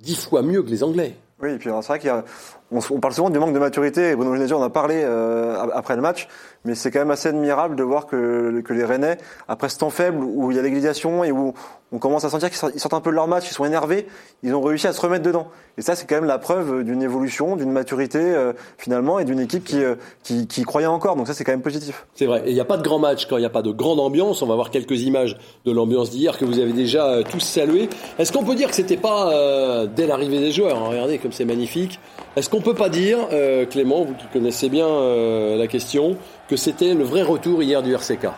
dix 0.00 0.16
fois 0.16 0.42
mieux 0.42 0.62
que 0.62 0.70
les 0.70 0.82
Anglais. 0.84 1.14
Oui, 1.42 1.50
et 1.52 1.56
puis 1.58 1.70
c'est 1.80 1.86
vrai 1.88 1.98
qu'il 1.98 2.08
y 2.08 2.12
a, 2.12 2.22
on, 2.70 2.78
s- 2.78 2.90
on 2.90 3.00
parle 3.00 3.14
souvent 3.14 3.30
du 3.30 3.38
manque 3.38 3.54
de 3.54 3.58
maturité. 3.58 4.10
et 4.10 4.16
Bruno 4.16 4.34
Genesio 4.34 4.58
en 4.58 4.62
a 4.62 4.70
parlé 4.70 4.96
euh, 5.02 5.56
après 5.72 5.96
le 5.96 6.02
match, 6.02 6.28
mais 6.64 6.74
c'est 6.74 6.90
quand 6.90 6.98
même 6.98 7.10
assez 7.10 7.28
admirable 7.30 7.76
de 7.76 7.82
voir 7.82 8.06
que, 8.06 8.60
que 8.60 8.72
les 8.74 8.84
Rennais, 8.84 9.16
après 9.48 9.68
ce 9.70 9.78
temps 9.78 9.90
faible 9.90 10.22
où 10.22 10.50
il 10.50 10.56
y 10.56 10.60
a 10.60 10.62
l'égalisation 10.62 11.24
et 11.24 11.32
où 11.32 11.54
on 11.92 11.98
commence 11.98 12.24
à 12.24 12.30
sentir 12.30 12.50
qu'ils 12.50 12.58
sortent, 12.78 12.94
un 12.94 13.00
peu 13.00 13.10
de 13.10 13.16
leur 13.16 13.26
match, 13.26 13.50
ils 13.50 13.54
sont 13.54 13.64
énervés, 13.64 14.06
ils 14.44 14.54
ont 14.54 14.60
réussi 14.60 14.86
à 14.86 14.92
se 14.92 15.00
remettre 15.00 15.24
dedans. 15.24 15.48
Et 15.76 15.82
ça, 15.82 15.96
c'est 15.96 16.06
quand 16.06 16.14
même 16.16 16.24
la 16.26 16.38
preuve 16.38 16.84
d'une 16.84 17.02
évolution, 17.02 17.56
d'une 17.56 17.72
maturité 17.72 18.20
euh, 18.20 18.52
finalement, 18.78 19.18
et 19.18 19.24
d'une 19.24 19.40
équipe 19.40 19.64
qui, 19.64 19.82
euh, 19.82 19.94
qui, 20.22 20.46
qui 20.46 20.62
croyait 20.62 20.86
encore. 20.86 21.16
Donc 21.16 21.26
ça, 21.26 21.32
c'est 21.34 21.42
quand 21.42 21.50
même 21.52 21.62
positif. 21.62 22.06
C'est 22.14 22.26
vrai. 22.26 22.42
Et 22.44 22.50
il 22.50 22.54
n'y 22.54 22.60
a 22.60 22.64
pas 22.64 22.76
de 22.76 22.82
grand 22.82 22.98
match 23.00 23.26
quand 23.26 23.38
il 23.38 23.40
n'y 23.40 23.46
a 23.46 23.50
pas 23.50 23.62
de 23.62 23.72
grande 23.72 23.98
ambiance. 23.98 24.40
On 24.42 24.46
va 24.46 24.54
voir 24.54 24.70
quelques 24.70 25.00
images 25.00 25.36
de 25.64 25.72
l'ambiance 25.72 26.10
d'hier 26.10 26.38
que 26.38 26.44
vous 26.44 26.58
avez 26.60 26.72
déjà 26.72 27.06
euh, 27.06 27.22
tous 27.28 27.40
salué. 27.40 27.88
Est-ce 28.18 28.30
qu'on 28.30 28.44
peut 28.44 28.54
dire 28.54 28.68
que 28.68 28.74
c'était 28.76 28.96
pas 28.98 29.32
euh, 29.32 29.86
dès 29.86 30.06
l'arrivée 30.06 30.38
des 30.38 30.52
joueurs 30.52 30.76
hein, 30.76 30.88
Regardez 30.90 31.18
c'est 31.32 31.44
magnifique. 31.44 31.98
Est-ce 32.36 32.48
qu'on 32.50 32.60
peut 32.60 32.74
pas 32.74 32.88
dire, 32.88 33.18
euh, 33.32 33.66
Clément, 33.66 34.04
vous 34.04 34.14
connaissez 34.32 34.68
bien 34.68 34.86
euh, 34.86 35.56
la 35.56 35.66
question, 35.66 36.16
que 36.48 36.56
c'était 36.56 36.94
le 36.94 37.04
vrai 37.04 37.22
retour 37.22 37.62
hier 37.62 37.82
du 37.82 37.94
RCK 37.94 38.28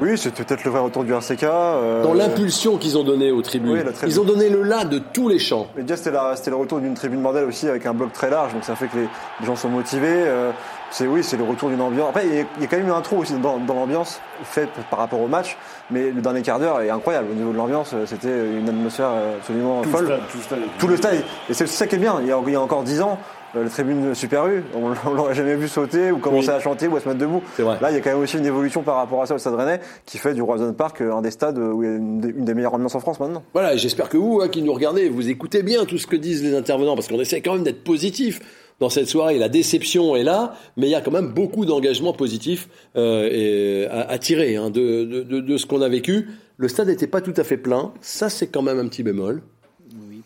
Oui, 0.00 0.16
c'était 0.16 0.44
peut-être 0.44 0.64
le 0.64 0.70
vrai 0.70 0.80
retour 0.80 1.04
du 1.04 1.12
RCK. 1.12 1.42
euh, 1.44 2.02
Dans 2.02 2.14
l'impulsion 2.14 2.76
qu'ils 2.78 2.96
ont 2.96 3.04
donnée 3.04 3.30
aux 3.30 3.42
tribunes. 3.42 3.72
Oui, 3.72 3.78
la 3.84 3.92
tribune. 3.92 4.08
Ils 4.08 4.20
ont 4.20 4.24
donné 4.24 4.48
le 4.48 4.62
là 4.62 4.84
de 4.84 4.98
tous 4.98 5.28
les 5.28 5.38
champs. 5.38 5.66
Mais 5.76 5.82
déjà, 5.82 5.96
c'était 5.96 6.10
la- 6.12 6.36
c'était 6.36 6.50
le 6.50 6.56
retour 6.56 6.80
d'une 6.80 6.94
tribune 6.94 7.22
bordel 7.22 7.44
aussi 7.44 7.68
avec 7.68 7.84
un 7.86 7.92
bloc 7.94 8.12
très 8.12 8.30
large, 8.30 8.52
donc 8.54 8.64
ça 8.64 8.74
fait 8.76 8.86
que 8.88 8.96
les, 8.96 9.08
les 9.40 9.46
gens 9.46 9.56
sont 9.56 9.68
motivés. 9.68 10.06
euh, 10.08 10.50
c'est 10.92 11.06
oui, 11.06 11.22
c'est 11.22 11.36
le 11.36 11.44
retour 11.44 11.68
d'une 11.68 11.80
ambiance. 11.80 12.08
Après, 12.08 12.26
il 12.26 12.34
y, 12.34 12.40
a, 12.40 12.44
il 12.56 12.62
y 12.62 12.64
a 12.64 12.68
quand 12.68 12.76
même 12.78 12.88
eu 12.88 12.92
un 12.92 13.00
trou 13.00 13.18
aussi 13.18 13.34
dans, 13.34 13.58
dans 13.58 13.74
l'ambiance 13.74 14.20
fait 14.42 14.68
par 14.90 14.98
rapport 14.98 15.20
au 15.20 15.28
match, 15.28 15.56
mais 15.90 16.10
le 16.10 16.20
dernier 16.20 16.42
quart 16.42 16.58
d'heure 16.58 16.80
est 16.80 16.90
incroyable 16.90 17.28
au 17.30 17.34
niveau 17.34 17.52
de 17.52 17.56
l'ambiance. 17.56 17.92
euh, 17.94 18.06
C'était 18.06 18.28
une 18.58 18.68
atmosphère 18.68 19.10
euh, 19.12 19.36
absolument 19.38 19.82
Tout 19.82 19.90
le 19.90 19.96
folle. 19.96 20.06
stade, 20.06 20.20
tout 20.30 20.36
le 20.38 20.42
stade. 20.42 20.58
Tout 20.78 20.88
le 20.88 20.96
stade. 20.96 21.24
Et 21.48 21.54
c'est 21.54 21.66
ça 21.68 21.86
qui 21.86 21.94
est 21.94 21.98
bien. 21.98 22.16
Il 22.22 22.26
y 22.26 22.32
a, 22.32 22.38
il 22.44 22.52
y 22.52 22.56
a 22.56 22.60
encore 22.60 22.82
dix 22.82 23.00
ans, 23.02 23.18
la 23.54 23.68
tribune 23.68 24.14
Super 24.14 24.46
U, 24.46 24.62
on, 24.74 24.92
on 25.08 25.14
l'aurait 25.14 25.34
jamais 25.34 25.56
vu 25.56 25.66
sauter 25.68 26.12
ou 26.12 26.18
commencer 26.18 26.48
Oui. 26.48 26.54
à 26.54 26.60
chanter 26.60 26.86
ou 26.88 26.96
à 26.96 27.00
se 27.00 27.08
mettre 27.08 27.20
debout. 27.20 27.42
Là, 27.58 27.90
il 27.90 27.94
y 27.94 27.96
a 27.96 28.00
quand 28.00 28.10
même 28.10 28.20
aussi 28.20 28.38
une 28.38 28.46
évolution 28.46 28.82
par 28.82 28.96
rapport 28.96 29.22
à 29.22 29.26
ça 29.26 29.34
au 29.34 29.38
Stade 29.38 29.54
Rennais 29.54 29.80
qui 30.06 30.18
fait 30.18 30.34
du 30.34 30.42
Roison 30.42 30.72
Park 30.72 31.00
un 31.00 31.22
des 31.22 31.30
stades 31.30 31.58
où 31.58 31.82
il 31.82 31.88
y 31.88 31.92
a 31.92 31.96
une 31.96 32.20
des, 32.20 32.28
une 32.28 32.44
des 32.44 32.54
meilleures 32.54 32.74
ambiances 32.74 32.94
en 32.94 33.00
France 33.00 33.18
maintenant. 33.20 33.42
Voilà, 33.52 33.76
j'espère 33.76 34.08
que 34.08 34.16
vous, 34.16 34.40
hein, 34.42 34.48
qui 34.48 34.62
nous 34.62 34.72
regardez, 34.72 35.08
vous 35.08 35.28
écoutez 35.28 35.62
bien 35.62 35.84
tout 35.84 35.98
ce 35.98 36.06
que 36.06 36.16
disent 36.16 36.42
les 36.42 36.54
intervenants, 36.56 36.94
parce 36.94 37.08
qu'on 37.08 37.20
essaie 37.20 37.40
quand 37.40 37.54
même 37.54 37.64
d'être 37.64 37.82
positif 37.84 38.40
dans 38.78 38.88
cette 38.88 39.08
soirée. 39.08 39.36
La 39.38 39.48
déception 39.50 40.16
est 40.16 40.22
là, 40.22 40.54
mais 40.76 40.86
il 40.86 40.90
y 40.90 40.94
a 40.94 41.00
quand 41.00 41.10
même 41.10 41.28
beaucoup 41.28 41.66
d'engagements 41.66 42.12
positifs 42.14 42.68
euh, 42.96 43.28
et, 43.30 43.86
à, 43.90 44.08
à 44.10 44.18
tirer 44.18 44.56
hein, 44.56 44.70
de, 44.70 45.04
de, 45.04 45.22
de, 45.22 45.40
de 45.40 45.56
ce 45.56 45.66
qu'on 45.66 45.82
a 45.82 45.88
vécu. 45.88 46.28
Le 46.56 46.68
stade 46.68 46.88
n'était 46.88 47.06
pas 47.06 47.20
tout 47.20 47.34
à 47.36 47.44
fait 47.44 47.56
plein, 47.56 47.92
ça 48.00 48.28
c'est 48.28 48.46
quand 48.46 48.62
même 48.62 48.78
un 48.78 48.86
petit 48.88 49.02
bémol. 49.02 49.42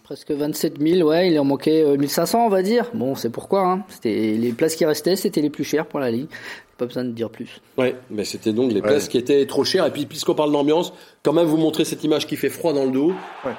Presque 0.05 0.33
27 0.33 0.75
000, 0.83 1.09
ouais, 1.09 1.31
il 1.31 1.41
en 1.41 1.45
manquait 1.45 1.83
euh, 1.83 1.97
1500, 1.97 2.45
on 2.45 2.51
va 2.51 2.61
dire. 2.61 2.91
Bon, 2.93 3.15
c'est 3.15 3.31
pourquoi. 3.31 3.63
Hein. 3.63 3.85
C'était 3.89 4.35
les 4.39 4.53
places 4.53 4.77
qui 4.77 4.85
restaient, 4.85 5.17
c'était 5.17 5.41
les 5.41 5.49
plus 5.49 5.65
chères 5.65 5.87
pour 5.87 5.99
la 5.99 6.11
ligue. 6.11 6.27
Pas 6.77 6.85
besoin 6.85 7.05
de 7.05 7.11
dire 7.13 7.31
plus. 7.31 7.63
Ouais, 7.79 7.97
mais 8.11 8.27
c'était 8.27 8.53
donc 8.53 8.71
les 8.71 8.83
places 8.83 9.09
qui 9.09 9.17
étaient 9.17 9.47
trop 9.47 9.65
chères. 9.65 9.87
Et 9.87 9.91
puis 9.91 10.05
puisqu'on 10.05 10.35
parle 10.35 10.53
d'ambiance, 10.53 10.93
quand 11.23 11.33
même 11.33 11.47
vous 11.47 11.57
montrer 11.57 11.87
cette 11.87 12.05
image 12.05 12.27
qui 12.27 12.37
fait 12.37 12.51
froid 12.51 12.75
dans 12.75 12.85
le 12.85 12.91
dos. 12.91 13.15
Ouais. 13.47 13.53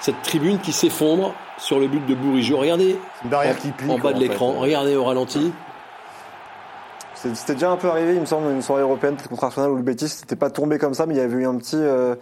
Cette 0.00 0.22
tribune 0.22 0.58
qui 0.58 0.72
s'effondre 0.72 1.34
sur 1.58 1.78
le 1.78 1.86
but 1.86 2.06
de 2.06 2.14
Bourigeau. 2.14 2.56
Regardez 2.56 2.96
Une 3.24 3.30
barrière 3.30 3.56
en, 3.56 3.60
qui 3.60 3.68
plie. 3.68 3.90
en 3.90 3.98
quoi, 3.98 4.12
bas 4.12 4.18
de 4.18 4.22
l'écran. 4.22 4.52
Regardez 4.58 4.96
au 4.96 5.04
ralenti. 5.04 5.52
C'était 7.14 7.52
déjà 7.52 7.70
un 7.72 7.76
peu 7.76 7.88
arrivé, 7.88 8.14
il 8.14 8.20
me 8.20 8.24
semble, 8.24 8.50
une 8.50 8.62
soirée 8.62 8.80
européenne, 8.80 9.16
peut-être 9.16 9.28
contre 9.28 9.44
Arsenal 9.44 9.70
ou 9.70 9.76
le 9.76 9.82
Betis. 9.82 10.08
C'était 10.08 10.36
pas 10.36 10.48
tombé 10.48 10.78
comme 10.78 10.94
ça, 10.94 11.04
mais 11.04 11.12
il 11.12 11.18
y 11.18 11.20
avait 11.20 11.42
eu 11.42 11.46
un 11.46 11.56
petit, 11.58 11.76
euh, 11.76 12.14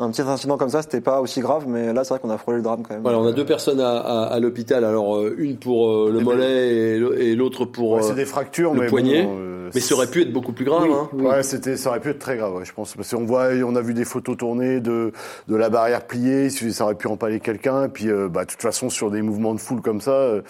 un 0.00 0.10
petit 0.10 0.22
incident 0.22 0.56
comme 0.56 0.68
ça. 0.68 0.82
C'était 0.82 1.00
pas 1.00 1.20
aussi 1.20 1.40
grave, 1.40 1.64
mais 1.66 1.92
là, 1.92 2.04
c'est 2.04 2.10
vrai 2.14 2.20
qu'on 2.20 2.30
a 2.30 2.38
frôlé 2.38 2.58
le 2.58 2.62
drame 2.62 2.82
quand 2.82 2.94
même. 2.94 3.02
Voilà, 3.02 3.18
on 3.18 3.26
a 3.26 3.32
deux 3.32 3.44
personnes 3.44 3.80
à, 3.80 3.98
à, 3.98 4.22
à 4.26 4.38
l'hôpital. 4.40 4.84
Alors 4.84 5.16
euh, 5.16 5.34
une 5.38 5.56
pour 5.56 5.90
euh, 5.90 6.10
le 6.12 6.20
mollet 6.20 6.68
et 6.74 6.98
l'au- 6.98 7.12
et 7.14 7.34
l'autre 7.34 7.64
pour 7.64 7.92
Ouais, 7.92 7.98
euh, 8.00 8.02
c'est 8.06 8.14
des 8.14 8.24
fractures, 8.24 8.74
le 8.74 8.80
mais 8.82 8.86
poignet. 8.86 9.22
bon, 9.24 9.36
euh, 9.38 9.70
mais 9.74 9.80
ça 9.80 9.94
aurait 9.94 10.06
pu 10.06 10.22
être 10.22 10.32
beaucoup 10.32 10.52
plus 10.52 10.64
grave. 10.64 10.84
Oui, 10.84 10.90
hein. 10.94 11.08
oui. 11.12 11.26
Ouais, 11.26 11.42
c'était, 11.42 11.76
ça 11.76 11.90
aurait 11.90 12.00
pu 12.00 12.10
être 12.10 12.18
très 12.18 12.36
grave, 12.36 12.54
ouais, 12.56 12.64
je 12.64 12.72
pense, 12.72 12.94
parce 12.94 13.12
qu'on 13.14 13.24
voit, 13.24 13.48
on 13.66 13.74
a 13.76 13.80
vu 13.82 13.92
des 13.92 14.04
photos 14.04 14.36
tournées 14.36 14.80
de 14.80 15.12
de 15.48 15.56
la 15.56 15.68
barrière 15.68 16.06
pliée, 16.06 16.48
ça 16.50 16.84
aurait 16.84 16.94
pu 16.94 17.06
empaler 17.08 17.40
quelqu'un, 17.40 17.84
et 17.84 17.88
puis, 17.88 18.08
euh, 18.08 18.28
bah, 18.28 18.44
de 18.44 18.50
toute 18.50 18.62
façon, 18.62 18.88
sur 18.90 19.10
des 19.10 19.20
mouvements 19.22 19.54
de 19.54 19.60
foule 19.60 19.82
comme 19.82 20.00
ça, 20.00 20.12
euh, 20.12 20.42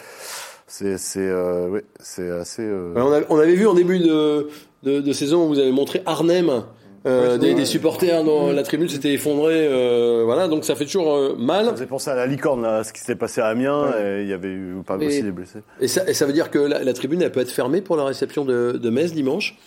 c'est, 0.67 0.97
c'est, 0.97 1.19
euh, 1.27 1.67
ouais, 1.69 1.83
c'est 1.99 2.29
assez. 2.29 2.61
euh, 2.61 2.93
Ouais, 2.93 3.01
on, 3.01 3.11
a- 3.11 3.21
on 3.29 3.39
avait 3.39 3.55
vu 3.55 3.67
en 3.67 3.73
début 3.73 3.99
de, 3.99 4.47
de, 4.83 5.01
de 5.01 5.11
saison 5.13 5.45
où 5.45 5.47
vous 5.49 5.59
avez 5.59 5.71
montré 5.71 6.01
Arnhem. 6.05 6.63
Euh, 7.05 7.37
des, 7.37 7.53
des, 7.53 7.65
supporters 7.65 8.23
dont 8.23 8.51
la 8.51 8.63
tribune 8.63 8.89
s'était 8.89 9.13
effondrée, 9.13 9.67
euh, 9.67 10.23
voilà, 10.25 10.47
donc 10.47 10.65
ça 10.65 10.75
fait 10.75 10.85
toujours 10.85 11.15
euh, 11.15 11.35
mal. 11.37 11.65
Ça 11.65 11.71
faisait 11.73 11.85
penser 11.85 12.09
à 12.09 12.15
la 12.15 12.25
licorne, 12.25 12.61
là, 12.61 12.83
ce 12.83 12.91
qui 12.91 12.99
s'est 12.99 13.15
passé 13.15 13.39
à 13.39 13.47
Amiens, 13.47 13.93
et 13.97 14.23
il 14.23 14.27
y 14.27 14.33
avait 14.33 14.49
eu 14.49 14.75
pas 14.85 14.97
aussi 14.97 15.23
des 15.23 15.31
blessés. 15.31 15.59
Et 15.79 15.87
ça, 15.87 16.03
et 16.07 16.13
ça 16.13 16.25
veut 16.25 16.33
dire 16.33 16.51
que 16.51 16.59
la, 16.59 16.83
la, 16.83 16.93
tribune, 16.93 17.21
elle 17.21 17.31
peut 17.31 17.39
être 17.39 17.51
fermée 17.51 17.81
pour 17.81 17.95
la 17.95 18.03
réception 18.03 18.43
de, 18.43 18.73
de 18.73 18.89
Metz 18.89 19.13
dimanche? 19.13 19.57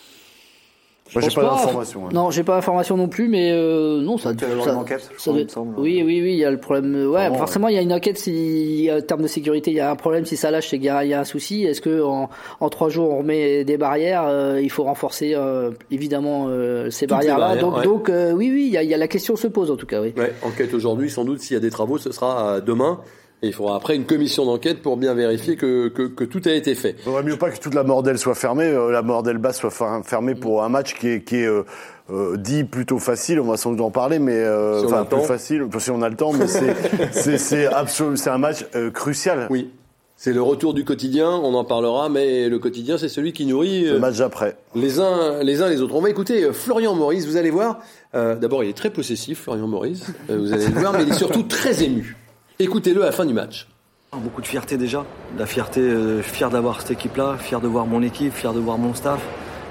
Moi, 1.15 1.23
j'ai 1.29 1.35
pas, 1.35 1.43
d'informations. 1.43 2.07
Hein. 2.07 2.11
Non, 2.13 2.31
j'ai 2.31 2.43
pas 2.43 2.55
d'informations 2.55 2.97
non 2.97 3.09
plus, 3.09 3.29
mais 3.29 3.51
euh, 3.53 4.01
non, 4.01 4.17
ça. 4.17 4.33
Il 4.33 4.41
y 4.41 4.45
a 4.45 4.55
une 4.55 4.79
enquête, 4.79 5.11
ça 5.19 5.33
doit... 5.33 5.49
semble. 5.49 5.75
Oui, 5.79 6.03
oui, 6.05 6.21
oui, 6.23 6.33
il 6.33 6.39
y 6.39 6.45
a 6.45 6.51
le 6.51 6.59
problème. 6.59 6.95
Ouais, 6.95 7.07
Vraiment, 7.07 7.37
forcément, 7.37 7.69
il 7.69 7.75
y 7.75 7.79
a 7.79 7.83
une 7.83 7.93
enquête. 7.93 8.19
Si, 8.19 8.89
en 8.93 9.01
termes 9.01 9.23
de 9.23 9.27
sécurité, 9.27 9.71
il 9.71 9.77
y 9.77 9.81
a 9.81 9.91
un 9.91 9.97
problème. 9.97 10.25
Si 10.25 10.37
ça 10.37 10.51
lâche, 10.51 10.69
c'est 10.69 10.79
qu'il 10.79 10.87
y, 10.87 10.89
a 10.89 11.21
un 11.21 11.25
souci. 11.25 11.65
Est-ce 11.65 11.81
que 11.81 12.03
en, 12.03 12.31
en, 12.61 12.69
trois 12.71 12.89
jours, 12.89 13.11
on 13.11 13.19
remet 13.19 13.65
des 13.65 13.77
barrières 13.77 14.25
euh, 14.27 14.61
Il 14.63 14.71
faut 14.71 14.85
renforcer 14.85 15.35
euh, 15.35 15.71
évidemment 15.91 16.47
euh, 16.49 16.91
ces 16.91 17.07
barrières-là. 17.07 17.47
barrières, 17.47 17.63
donc, 17.63 17.77
ouais. 17.77 17.85
donc 17.85 18.09
euh, 18.09 18.33
oui, 18.33 18.51
oui, 18.53 18.65
il 18.67 18.73
y, 18.73 18.77
a, 18.79 18.83
il 18.83 18.89
y, 18.89 18.95
a, 18.95 18.97
la 18.97 19.09
question 19.09 19.37
se 19.37 19.49
pose 19.49 19.71
en 19.71 19.77
tout 19.77 19.87
cas. 19.87 20.01
Oui. 20.01 20.15
Ouais, 20.17 20.33
enquête 20.43 20.73
aujourd'hui, 20.73 21.11
sans 21.11 21.25
doute. 21.25 21.41
S'il 21.41 21.55
y 21.55 21.57
a 21.57 21.61
des 21.61 21.71
travaux, 21.71 21.99
ce 21.99 22.13
sera 22.13 22.61
demain. 22.61 23.01
Et 23.43 23.49
il 23.49 23.53
faudra 23.53 23.75
après 23.77 23.97
une 23.97 24.05
commission 24.05 24.47
d'enquête 24.47 24.83
pour 24.83 24.97
bien 24.97 25.15
vérifier 25.15 25.57
que, 25.57 25.89
que, 25.89 26.03
que, 26.03 26.23
tout 26.23 26.43
a 26.45 26.53
été 26.53 26.77
fait. 26.77 26.95
Il 27.01 27.05
vaudrait 27.07 27.25
mieux 27.25 27.37
pas 27.37 27.51
que 27.51 27.59
toute 27.59 27.75
la 27.75 27.83
mordelle 27.83 28.17
soit 28.17 28.37
fermée, 28.37 28.67
euh, 28.67 28.93
la 28.93 29.03
mordelle 29.03 29.39
basse 29.39 29.59
soit 29.59 30.03
fermée 30.05 30.37
pour 30.37 30.63
un 30.63 30.69
match 30.69 30.95
qui 30.95 31.09
est, 31.09 31.25
qui 31.25 31.39
est 31.39 31.47
euh, 31.47 31.65
euh, 32.11 32.37
dit 32.37 32.65
plutôt 32.65 32.99
facile. 32.99 33.41
On 33.41 33.45
va 33.45 33.57
sans 33.57 33.71
doute 33.71 33.81
en 33.81 33.91
parler, 33.91 34.19
mais 34.19 34.35
euh, 34.35 34.81
si 34.81 34.87
enfin 34.87 35.05
plus 35.05 35.23
facile, 35.23 35.67
si 35.79 35.91
on 35.91 36.03
a 36.03 36.09
le 36.09 36.17
temps. 36.17 36.33
Mais 36.33 36.47
c'est 37.13 38.29
un 38.29 38.39
match 38.39 38.67
euh, 38.75 38.91
crucial. 38.91 39.47
Oui. 39.51 39.71
C'est 40.17 40.33
le 40.33 40.43
retour 40.43 40.73
du 40.73 40.85
quotidien, 40.85 41.31
on 41.31 41.55
en 41.55 41.65
parlera, 41.65 42.09
mais 42.09 42.49
le 42.49 42.59
quotidien, 42.61 42.97
c'est 42.97 43.09
celui 43.09 43.33
qui 43.33 43.45
nourrit 43.45 43.87
le 43.87 43.99
match 43.99 44.19
d'après. 44.19 44.57
Les 44.77 45.01
uns, 45.01 45.43
les 45.43 45.63
uns 45.63 45.69
les 45.69 45.81
autres. 45.81 45.97
On 45.97 46.01
va 46.01 46.11
écouter 46.11 46.53
Florian 46.53 46.95
Maurice. 46.95 47.27
Vous 47.27 47.37
allez 47.37 47.51
voir. 47.51 47.81
Euh, 48.15 48.37
D'abord, 48.37 48.63
il 48.63 48.71
est 48.71 48.77
très 48.77 48.91
possessif, 48.91 49.41
Florian 49.43 49.67
Maurice. 49.67 50.05
vous 50.29 50.53
allez 50.53 50.69
le 50.69 50.79
voir, 50.79 50.93
mais 50.93 51.03
il 51.03 51.09
est 51.09 51.19
surtout 51.19 51.43
très 51.43 51.83
ému. 51.83 52.17
Écoutez-le 52.63 53.03
à 53.03 53.07
la 53.07 53.13
fin 53.13 53.25
du 53.25 53.35
match. 53.35 53.67
Beaucoup 54.13 54.41
de 54.41 54.47
fierté 54.47 54.77
déjà, 54.77 55.05
la 55.37 55.47
fierté, 55.47 55.81
euh, 55.81 56.23
fier 56.23 56.49
d'avoir 56.49 56.81
cette 56.81 56.93
équipe-là, 56.93 57.37
fier 57.41 57.61
de 57.61 57.67
voir 57.67 57.87
mon 57.87 58.03
équipe, 58.05 58.33
fier 58.33 58.53
de 58.53 58.61
voir 58.61 58.79
mon 58.79 58.95
staff, 58.95 59.21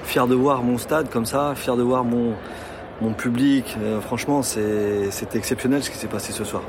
fier 0.03 0.27
de 0.27 0.35
voir 0.35 0.61
mon 0.61 0.77
stade 0.77 1.09
comme 1.09 1.25
ça, 1.25 1.53
fier 1.55 1.77
de 1.77 1.83
voir 1.83 2.03
mon, 2.03 2.33
mon 3.01 3.13
public. 3.13 3.77
Euh, 3.81 4.01
franchement, 4.01 4.41
c'est 4.43 5.35
exceptionnel 5.35 5.81
ce 5.83 5.89
qui 5.89 5.97
s'est 5.97 6.07
passé 6.07 6.33
ce 6.33 6.43
soir. 6.43 6.63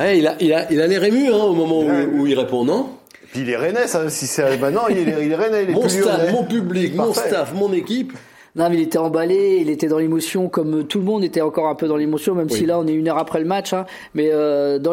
Hey, 0.00 0.20
il, 0.20 0.26
a, 0.26 0.36
il, 0.40 0.54
a, 0.54 0.72
il 0.72 0.80
a 0.80 0.86
l'air 0.86 1.04
ému 1.04 1.28
hein, 1.28 1.36
au 1.36 1.52
moment 1.52 1.80
où, 1.80 2.20
où, 2.20 2.26
il 2.26 2.38
répond, 2.38 2.64
non? 2.64 2.88
Puis 3.32 3.42
il 3.42 3.50
est 3.50 3.56
rennais, 3.56 3.86
ça, 3.86 4.08
si 4.08 4.26
c'est 4.26 4.56
maintenant, 4.56 4.86
il 4.88 4.96
est, 4.96 5.02
il 5.26 5.30
est 5.30 5.36
rennais, 5.36 5.64
il 5.64 5.70
est 5.70 5.74
Mon 5.74 5.80
plus 5.82 5.90
stade, 5.90 6.20
lyonnais. 6.20 6.32
mon 6.32 6.44
public, 6.44 6.94
mon 6.94 7.12
staff, 7.12 7.52
mon 7.52 7.72
équipe. 7.74 8.14
Non, 8.56 8.68
mais 8.70 8.76
il 8.76 8.82
était 8.82 8.98
emballé, 8.98 9.58
il 9.60 9.68
était 9.70 9.86
dans 9.86 9.98
l'émotion, 9.98 10.48
comme 10.48 10.84
tout 10.86 10.98
le 10.98 11.04
monde 11.04 11.22
était 11.24 11.42
encore 11.42 11.68
un 11.68 11.74
peu 11.74 11.86
dans 11.88 11.96
l'émotion, 11.96 12.34
même 12.34 12.48
Oui. 12.50 12.56
si 12.56 12.66
là 12.66 12.78
on 12.78 12.86
est 12.86 12.92
une 12.94 13.06
heure 13.08 13.18
après 13.18 13.38
le 13.38 13.44
match. 13.44 13.72
Hein, 13.72 13.84
mais 14.14 14.30
euh, 14.32 14.78
dans 14.78 14.92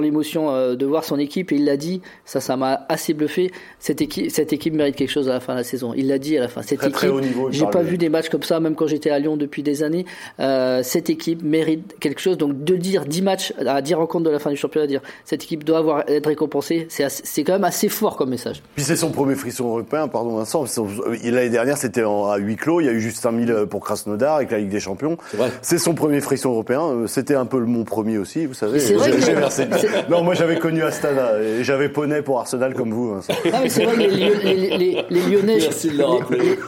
l'émotion 0.00 0.50
euh, 0.50 0.76
de 0.76 0.84
voir 0.86 1.04
son 1.04 1.18
équipe, 1.18 1.50
et 1.52 1.56
il 1.56 1.64
l'a 1.64 1.76
dit, 1.76 2.02
ça, 2.24 2.40
ça 2.40 2.56
m'a 2.56 2.84
assez 2.88 3.14
bluffé. 3.14 3.50
Cette 3.78 4.00
équipe, 4.02 4.30
cette 4.30 4.52
équipe 4.52 4.74
mérite 4.74 4.94
quelque 4.96 5.10
chose 5.10 5.28
à 5.28 5.32
la 5.32 5.40
fin 5.40 5.54
de 5.54 5.58
la 5.58 5.64
saison. 5.64 5.94
Il 5.96 6.06
l'a 6.08 6.18
dit 6.18 6.36
à 6.36 6.40
la 6.42 6.48
fin. 6.48 6.62
Cette 6.62 6.78
Très, 6.78 7.08
équipe, 7.08 7.24
j'ai 7.50 7.66
pas 7.66 7.82
vu 7.82 7.96
des 7.96 8.08
matchs 8.10 8.28
comme 8.28 8.42
ça, 8.42 8.60
même 8.60 8.74
quand 8.74 8.86
j'étais 8.86 9.10
à 9.10 9.18
Lyon 9.18 9.36
depuis 9.36 9.62
des 9.62 9.82
années. 9.82 10.04
Euh, 10.40 10.82
cette 10.82 11.08
équipe 11.08 11.42
mérite 11.42 11.96
quelque 12.00 12.20
chose. 12.20 12.36
Donc 12.36 12.62
de 12.62 12.76
dire 12.76 13.06
10 13.06 13.22
matchs 13.22 13.54
à 13.64 13.80
10 13.80 13.94
rencontres 13.94 14.24
de 14.26 14.30
la 14.30 14.38
fin 14.38 14.50
du 14.50 14.56
championnat, 14.56 14.86
dire 14.86 15.00
cette 15.24 15.42
équipe 15.44 15.64
doit 15.64 15.78
avoir 15.78 16.04
être 16.08 16.26
récompensée, 16.26 16.86
c'est 16.90 17.42
quand 17.44 17.54
même 17.54 17.64
assez 17.64 17.88
fort 17.88 18.16
comme 18.16 18.30
message. 18.30 18.62
Puis 18.76 18.84
c'est 18.84 18.96
son 18.96 19.10
premier 19.10 19.34
frisson 19.34 19.64
européen, 19.68 20.08
pardon 20.08 20.36
Vincent. 20.36 20.64
Euh, 20.78 21.16
L'année 21.24 21.48
dernière, 21.50 21.76
c'était 21.78 22.02
à 22.02 22.36
huis 22.36 22.56
clos. 22.56 22.80
Il 22.80 22.86
y 22.86 22.88
a 22.88 22.92
eu 22.92 22.97
juste 23.00 23.20
5000 23.22 23.66
pour 23.70 23.84
Krasnodar 23.84 24.36
avec 24.36 24.50
la 24.50 24.58
Ligue 24.58 24.68
des 24.70 24.80
Champions. 24.80 25.16
C'est 25.62 25.78
son 25.78 25.94
premier 25.94 26.20
frisson 26.20 26.50
européen. 26.50 26.82
Euh, 26.82 27.06
C'était 27.06 27.34
un 27.34 27.46
peu 27.46 27.58
mon 27.60 27.84
premier 27.84 28.18
aussi, 28.18 28.46
vous 28.46 28.54
savez. 28.54 28.78
C'est 28.80 28.94
vrai 28.94 29.10
que- 29.10 29.20
j'ai 29.20 29.34
versé- 29.34 29.66
c'est- 29.78 30.08
Non, 30.08 30.22
moi 30.22 30.34
j'avais 30.34 30.58
connu 30.58 30.82
Astana 30.82 31.40
et 31.40 31.64
j'avais 31.64 31.88
poney 31.88 32.22
pour 32.22 32.38
Arsenal 32.40 32.74
comme 32.74 32.92
vous. 32.92 33.16
Mais 33.44 33.68
c'est 33.68 33.84
vrai 33.84 33.94
que 33.94 34.00
les, 34.00 34.08
Lyo- 34.10 34.42
les, 34.44 34.76
les, 34.78 35.04
les 35.10 35.20
Lyonnais, 35.22 35.58
Merci 35.60 35.88
de 35.90 35.98
le 35.98 36.04
rappeler. 36.04 36.58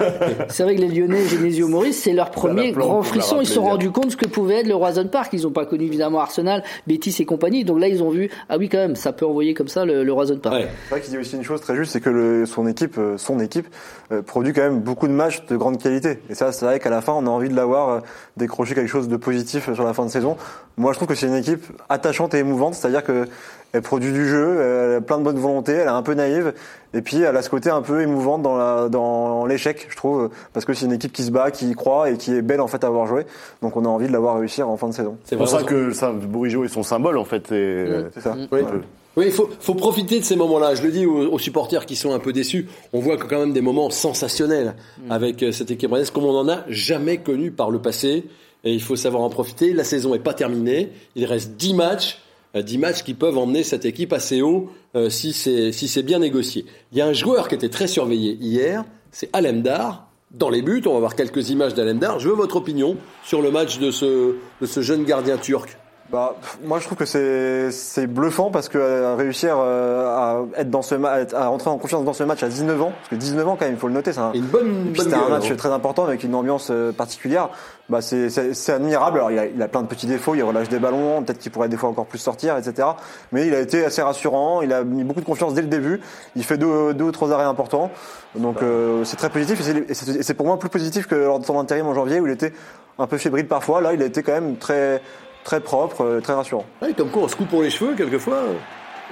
c'est 0.49 0.63
vrai 0.63 0.77
que 0.77 0.81
les 0.81 0.89
Lyonnais, 0.89 1.25
Genesio 1.27 1.69
Maurice, 1.69 2.03
c'est 2.03 2.13
leur 2.13 2.31
premier 2.31 2.73
grand 2.73 3.03
frisson. 3.03 3.41
Ils 3.41 3.47
se 3.47 3.55
sont 3.55 3.63
rendus 3.65 3.91
compte 3.91 4.11
ce 4.13 4.17
que 4.17 4.27
pouvait 4.27 4.61
être 4.61 4.67
le 4.69 4.75
Roison 4.75 5.07
Park. 5.07 5.31
Ils 5.33 5.43
n'ont 5.43 5.51
pas 5.51 5.67
connu 5.67 5.85
évidemment 5.85 6.21
Arsenal, 6.21 6.63
Betis 6.87 7.17
et 7.21 7.25
compagnie. 7.25 7.65
Donc 7.65 7.81
là, 7.81 7.89
ils 7.89 8.03
ont 8.03 8.11
vu, 8.11 8.31
ah 8.49 8.57
oui, 8.59 8.69
quand 8.69 8.79
même, 8.79 8.97
ça 8.97 9.13
peut 9.13 9.27
envoyer 9.27 9.55
comme 9.55 9.69
ça 9.69 9.85
le, 9.85 10.05
le 10.05 10.13
Roison 10.13 10.39
Park. 10.39 10.55
Ouais. 10.57 10.69
C'est 10.85 10.91
vrai 10.91 11.01
qu'il 11.01 11.11
dit 11.13 11.19
aussi 11.19 11.37
une 11.37 11.45
chose 11.45 11.61
très 11.61 11.77
juste, 11.77 11.93
c'est 11.93 12.01
que 12.01 12.11
le, 12.11 12.47
son 12.47 12.67
équipe, 12.67 12.97
euh, 12.99 13.17
son 13.17 13.41
équipe 13.41 13.67
euh, 14.13 14.23
produit 14.23 14.53
quand 14.53 14.63
même 14.63 14.81
beaucoup 14.81 15.07
de 15.09 15.13
matchs 15.13 15.45
de 15.47 15.57
grande 15.57 15.81
qualité. 15.83 16.19
Et 16.29 16.35
ça, 16.35 16.53
c'est 16.53 16.65
vrai 16.65 16.81
qu'à 16.81 16.91
la 16.91 17.01
fin, 17.01 17.13
on 17.13 17.27
a 17.27 17.31
envie 17.31 17.49
de 17.49 17.57
l'avoir 17.57 17.89
euh, 17.89 18.01
décrocher 18.37 18.75
quelque 18.75 18.89
chose 18.89 19.09
de 19.09 19.17
positif 19.17 19.69
euh, 19.69 19.75
sur 19.75 19.85
la 19.85 19.95
fin 19.95 20.05
de 20.05 20.11
saison. 20.11 20.37
Moi, 20.77 20.93
je 20.93 20.99
trouve 20.99 21.09
que 21.09 21.15
c'est 21.15 21.27
une 21.27 21.35
équipe 21.35 21.65
attachante 21.89 22.35
et 22.35 22.39
émouvante, 22.39 22.75
c'est-à-dire 22.75 23.05
que 23.05 23.27
elle 23.73 23.83
produit 23.83 24.13
du 24.13 24.27
jeu, 24.29 24.61
elle 24.61 24.97
a 24.97 25.01
plein 25.01 25.19
de 25.19 25.23
bonne 25.23 25.39
volonté, 25.39 25.73
elle 25.73 25.87
est 25.87 25.91
un 25.91 26.03
peu 26.03 26.15
naïve, 26.15 26.55
et 26.93 27.03
puis 27.03 27.23
elle 27.23 27.37
a 27.37 27.41
ce 27.41 27.49
côté 27.49 27.71
un 27.71 27.83
peu 27.83 28.03
émouvante 28.03 28.43
dans 28.43 28.57
la, 28.57 28.89
dans 28.89 29.47
l'échec, 29.47 29.87
je 29.89 29.97
trouve, 29.97 30.29
parce 30.53 30.67
que 30.67 30.75
c'est 30.75 30.87
une 30.87 30.93
équipe 30.93 31.13
qui 31.13 31.23
se 31.23 31.31
bat, 31.31 31.53
qui 31.53 31.71
y 31.71 31.75
croit 31.75 32.11
et 32.11 32.17
qui 32.17 32.35
est 32.35 32.43
belle 32.43 32.61
en 32.61 32.67
fait 32.67 32.83
à 32.83 32.89
avoir 32.89 33.07
joué. 33.07 33.27
Donc 33.63 33.77
on 33.77 33.85
a 33.85 33.89
envie 33.89 34.09
de 34.09 34.13
la 34.13 34.19
voir 34.19 34.39
réussir 34.39 34.69
en 34.69 34.77
fin 34.77 34.89
de 34.89 34.95
saison. 34.95 35.19
C'est 35.25 35.37
pour 35.37 35.49
ça 35.49 35.63
que 35.63 35.93
ça, 35.93 36.11
Bourigeau 36.11 36.65
est 36.65 36.69
son 36.69 36.83
symbole 36.83 37.17
en 37.17 37.25
fait. 37.25 37.53
Et, 37.53 37.87
C'est 38.15 38.23
ça. 38.23 38.35
Oui. 38.51 38.61
un 38.61 38.65
peu. 38.65 38.81
Oui, 39.17 39.25
il 39.27 39.33
faut, 39.33 39.51
faut 39.61 39.75
profiter 39.75 40.21
de 40.21 40.25
ces 40.25 40.37
moments-là. 40.37 40.75
Je 40.75 40.83
le 40.83 40.93
dis 40.93 41.05
aux, 41.05 41.33
aux 41.33 41.39
supporters 41.39 41.85
qui 41.85 41.97
sont 41.97 42.13
un 42.15 42.21
peu 42.21 42.33
déçus. 42.33 42.69
On 42.93 43.01
voit 43.01 43.17
quand 43.17 43.41
même 43.41 43.53
des 43.53 43.61
moments 43.61 43.91
sensationnels 43.91 44.77
avec 45.09 45.43
euh, 45.43 45.53
cette 45.53 45.71
équipe 45.71 45.91
rennaise 45.91 46.11
comme 46.11 46.25
on 46.25 46.33
n'en 46.45 46.49
a 46.53 46.65
jamais 46.69 47.19
connu 47.19 47.51
par 47.51 47.71
le 47.71 47.81
passé. 47.81 48.25
Et 48.63 48.73
il 48.73 48.83
faut 48.83 48.95
savoir 48.97 49.23
en 49.23 49.31
profiter. 49.31 49.73
La 49.73 49.85
saison 49.85 50.15
est 50.15 50.21
pas 50.21 50.35
terminée. 50.35 50.91
Il 51.17 51.25
reste 51.25 51.53
10 51.57 51.75
matchs. 51.75 52.19
euh, 52.55 52.63
10 52.63 52.79
matchs 52.79 53.03
qui 53.03 53.15
peuvent 53.15 53.37
emmener 53.39 53.63
cette 53.65 53.85
équipe 53.85 54.13
assez 54.13 54.43
haut 54.43 54.71
euh, 54.95 55.09
si 55.11 55.33
c'est 55.33 55.73
si 55.73 55.89
c'est 55.89 56.03
bien 56.03 56.19
négocié. 56.21 56.65
Il 56.93 56.99
y 56.99 57.01
a 57.01 57.07
un 57.07 57.13
joueur 57.13 57.49
qui 57.49 57.55
était 57.57 57.69
très 57.69 57.87
surveillé 57.89 58.37
hier, 58.41 58.85
c'est 59.13 59.29
Alemdar. 59.33 60.07
Dans 60.31 60.51
les 60.51 60.63
buts, 60.63 60.83
on 60.87 60.93
va 60.93 61.01
voir 61.01 61.17
quelques 61.17 61.51
images 61.51 61.75
d'Alemdar. 61.75 62.21
Je 62.21 62.29
veux 62.29 62.37
votre 62.37 62.55
opinion 62.55 62.97
sur 63.25 63.43
le 63.43 63.51
match 63.51 63.81
de 63.81 63.91
ce, 63.91 64.37
de 64.61 64.67
ce 64.67 64.81
jeune 64.81 65.03
gardien 65.05 65.37
turc. 65.37 65.77
Bah, 66.13 66.35
moi 66.65 66.81
je 66.81 66.87
trouve 66.87 66.99
que 66.99 67.05
c'est 67.05 67.71
c'est 67.71 68.09
bluffant 68.09 68.51
parce 68.51 68.69
que 68.69 68.79
euh, 68.79 69.15
réussir 69.15 69.57
euh, 69.61 70.09
à 70.09 70.61
être 70.61 70.69
dans 70.69 70.83
ce 70.83 70.97
ma- 70.97 71.19
à 71.35 71.47
rentrer 71.47 71.71
en 71.71 71.79
confiance 71.79 72.05
dans 72.05 72.13
ce 72.13 72.25
match 72.25 72.43
à 72.43 72.49
19 72.49 72.83
ans, 72.83 72.93
parce 72.97 73.09
que 73.11 73.15
19 73.15 73.47
ans 73.47 73.57
quand 73.57 73.65
même, 73.65 73.75
il 73.75 73.79
faut 73.79 73.87
le 73.87 73.95
noter, 73.95 74.13
c'est 74.13 74.19
un, 74.19 74.33
Et 74.33 74.39
une 74.39 74.47
bonne, 74.47 74.67
et 74.67 74.91
puis 74.91 75.03
bonne 75.03 75.05
c'était 75.05 75.15
un 75.15 75.29
match 75.29 75.55
très 75.57 75.71
important 75.71 76.05
avec 76.05 76.25
une 76.25 76.35
ambiance 76.35 76.69
euh, 76.73 76.91
particulière. 76.91 77.51
Bah 77.89 78.01
c'est 78.01 78.29
c'est 78.29 78.55
c'est 78.55 78.73
admirable. 78.73 79.19
Alors 79.19 79.31
il 79.31 79.39
a, 79.39 79.47
il 79.47 79.63
a 79.63 79.69
plein 79.69 79.83
de 79.83 79.87
petits 79.87 80.07
défauts, 80.09 80.35
il 80.35 80.43
relâche 80.43 80.69
des 80.69 80.81
ballons, 80.81 81.23
peut-être 81.23 81.39
qu'il 81.39 81.53
pourrait 81.53 81.69
des 81.69 81.77
fois 81.77 81.89
encore 81.91 82.07
plus 82.07 82.19
sortir, 82.19 82.57
etc. 82.57 82.89
Mais 83.31 83.47
il 83.47 83.55
a 83.55 83.61
été 83.61 83.85
assez 83.85 84.03
rassurant. 84.03 84.63
Il 84.63 84.73
a 84.73 84.83
mis 84.83 85.05
beaucoup 85.05 85.21
de 85.21 85.27
confiance 85.27 85.55
dès 85.55 85.63
le 85.63 85.69
début. 85.69 86.01
Il 86.35 86.43
fait 86.43 86.59
deux, 86.59 86.93
deux 86.93 87.05
ou 87.05 87.13
trois 87.13 87.31
arrêts 87.33 87.45
importants. 87.45 87.91
Donc 88.35 88.63
euh, 88.63 89.05
c'est 89.05 89.17
très 89.17 89.31
positif 89.31 89.61
et 89.61 89.63
c'est- 89.63 89.91
et 89.91 89.95
c'est 89.95 90.17
et 90.17 90.23
c'est 90.25 90.35
pour 90.35 90.47
moi 90.47 90.59
plus 90.59 90.69
positif 90.71 91.07
que 91.07 91.15
lors 91.15 91.39
de 91.39 91.45
son 91.45 91.59
intérim 91.59 91.87
en 91.87 91.95
janvier 91.95 92.19
où 92.19 92.27
il 92.27 92.33
était 92.33 92.53
un 92.99 93.07
peu 93.07 93.17
fébrile 93.17 93.47
parfois. 93.47 93.81
Là 93.81 93.93
il 93.93 94.03
a 94.03 94.07
été 94.07 94.23
quand 94.25 94.33
même 94.33 94.57
très 94.57 95.01
très 95.45 95.61
propre, 95.61 96.03
euh, 96.03 96.21
très 96.21 96.35
rassurant. 96.35 96.65
Ouais, 96.83 96.93
comme 96.93 97.11
quoi 97.11 97.23
on 97.23 97.29
se 97.29 97.37
coupe 97.37 97.49
pour 97.49 97.63
les 97.63 97.71
cheveux 97.71 97.95
quelquefois. 97.95 98.43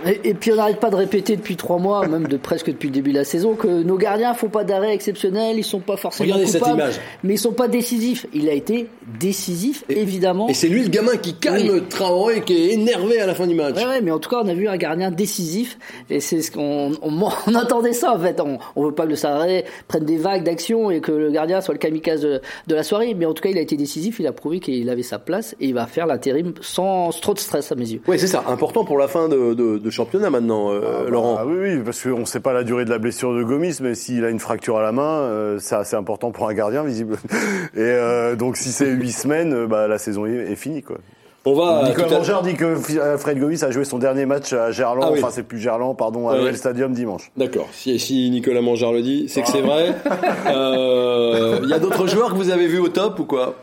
Et, 0.07 0.31
et 0.31 0.35
puis 0.35 0.53
on 0.53 0.57
n'arrête 0.57 0.81
pas 0.81 0.91
de 0.91 0.97
répéter 0.97 1.37
depuis 1.37 1.57
trois 1.57 1.79
mois, 1.79 2.07
même 2.07 2.29
de 2.29 2.37
presque 2.37 2.67
depuis 2.67 2.89
le 2.89 2.95
début 2.95 3.13
de 3.13 3.19
la 3.19 3.25
saison, 3.25 3.55
que 3.55 3.67
nos 3.67 3.97
gardiens 3.97 4.35
font 4.35 4.49
pas 4.49 4.65
d'arrêt 4.65 4.95
exceptionnel, 4.95 5.57
ils 5.59 5.65
sont 5.65 5.81
pas 5.81 5.97
forcément 5.97 6.33
Regardez 6.35 6.47
cette 6.51 6.67
image. 6.67 7.01
mais 7.23 7.35
ils 7.35 7.39
sont 7.39 7.53
pas 7.53 7.69
décisifs. 7.69 8.27
Il 8.33 8.49
a 8.49 8.53
été 8.53 8.89
décisif, 9.19 9.85
évidemment. 9.89 10.49
Et 10.49 10.55
c'est 10.55 10.69
lui 10.69 10.83
le 10.83 10.89
gamin 10.89 11.17
qui 11.17 11.35
calme 11.35 11.87
Traoré, 11.89 12.43
qui 12.43 12.55
est 12.55 12.73
énervé 12.75 13.21
à 13.21 13.27
la 13.27 13.35
fin 13.35 13.47
du 13.47 13.55
match. 13.55 13.77
Ouais, 13.77 13.87
ouais, 13.87 14.01
mais 14.01 14.11
en 14.11 14.19
tout 14.19 14.31
cas, 14.31 14.41
on 14.43 14.49
a 14.49 14.55
vu 14.55 14.69
un 14.69 14.77
gardien 14.77 15.11
décisif, 15.11 15.79
et 16.11 16.21
c'est 16.21 16.43
ce 16.43 16.51
qu'on 16.51 16.93
on, 17.03 17.29
on 17.47 17.55
attendait 17.55 17.93
ça 17.93 18.15
en 18.15 18.19
fait. 18.19 18.41
On, 18.41 18.59
on 18.77 18.85
veut 18.85 18.93
pas 18.95 19.05
que 19.05 19.11
le 19.11 19.17
Sarré 19.17 19.65
prenne 19.89 20.05
des 20.05 20.17
vagues 20.17 20.45
d'action 20.45 20.91
et 20.91 21.01
que 21.01 21.13
le 21.13 21.31
gardien 21.31 21.61
soit 21.61 21.75
le 21.75 21.79
kamikaze 21.79 22.21
de, 22.21 22.41
de 22.67 22.75
la 22.75 22.83
soirée, 22.83 23.15
mais 23.15 23.27
en 23.27 23.35
tout 23.35 23.43
cas, 23.43 23.49
il 23.51 23.59
a 23.59 23.63
été 23.63 23.77
décisif. 23.77 24.21
Il 24.21 24.27
a 24.27 24.33
prouvé 24.33 24.61
qu'il 24.61 24.89
avait 24.91 25.03
sa 25.03 25.19
place 25.19 25.55
et 25.61 25.67
il 25.67 25.75
va 25.75 25.87
faire 25.87 26.07
l'intérim 26.07 26.53
sans 26.61 27.11
trop 27.21 27.35
de 27.35 27.39
stress 27.39 27.73
à 27.73 27.75
mes 27.75 27.91
yeux. 27.91 28.01
Oui, 28.07 28.19
c'est 28.19 28.27
ça. 28.27 28.45
Important 28.47 28.85
pour 28.85 28.99
la 28.99 29.09
fin 29.09 29.29
de, 29.29 29.55
de, 29.55 29.79
de 29.79 29.88
championnat 29.91 30.31
maintenant, 30.31 30.71
euh, 30.73 31.09
Laurent. 31.09 31.37
Ah 31.41 31.45
oui, 31.47 31.57
oui, 31.61 31.79
parce 31.85 32.03
qu'on 32.03 32.19
ne 32.21 32.25
sait 32.25 32.41
pas 32.41 32.53
la 32.53 32.65
durée 32.65 32.85
de 32.85 32.91
la 32.91 32.99
blessure 32.99 33.35
de 33.35 33.43
Gomis, 33.43 33.79
mais 33.81 33.95
s'il 33.95 34.25
a 34.25 34.31
une 34.31 34.41
fracture 34.41 34.79
à 34.79 34.83
la 34.83 34.93
main, 34.93 35.03
euh, 35.21 35.59
c'est 35.61 35.75
assez 35.77 35.97
important 35.97 36.31
pour 36.31 36.49
un 36.49 36.55
gardien, 36.55 36.83
visible. 36.85 37.17
Et 37.75 37.79
euh, 37.81 38.37
donc, 38.37 38.57
si 38.57 38.71
c'est 38.71 38.89
huit 38.91 39.13
semaines, 39.13 39.67
bah, 39.67 39.89
la 39.89 39.99
saison 39.99 40.27
est, 40.27 40.53
est 40.53 40.57
finie, 40.57 40.83
quoi. 40.83 40.97
On 41.45 41.55
va. 41.55 41.85
Nicolas 41.89 42.09
Mangeur 42.11 42.43
dit 42.43 42.55
que 42.57 42.75
Fred 43.17 43.39
Gomis 43.39 43.65
a 43.65 43.71
joué 43.71 43.85
son 43.85 43.99
dernier 43.99 44.27
match 44.27 44.53
à 44.53 44.71
Gerland, 44.71 45.05
Ah 45.09 45.13
oui. 45.13 45.21
enfin 45.23 45.31
c'est 45.31 45.45
plus 45.45 45.59
Gerland, 45.59 45.97
pardon, 45.97 46.29
à 46.29 46.33
Ouais. 46.35 46.41
l'OL 46.45 46.55
Stadium 46.57 46.93
dimanche. 46.93 47.31
D'accord. 47.39 47.69
Si, 47.73 47.99
si 47.99 48.29
Nicolas 48.29 48.61
Mangard 48.61 48.93
le 48.93 49.01
dit, 49.01 49.27
c'est 49.29 49.41
que 49.43 49.49
c'est 49.49 49.63
vrai. 49.63 49.95
Euh, 50.49 51.61
Il 51.63 51.71
y 51.71 51.73
a 51.73 51.79
d'autres 51.79 52.07
joueurs 52.07 52.31
que 52.33 52.35
vous 52.37 52.51
avez 52.51 52.67
vus 52.67 52.81
au 52.81 52.89
top 52.89 53.19
ou 53.21 53.25
quoi? 53.25 53.55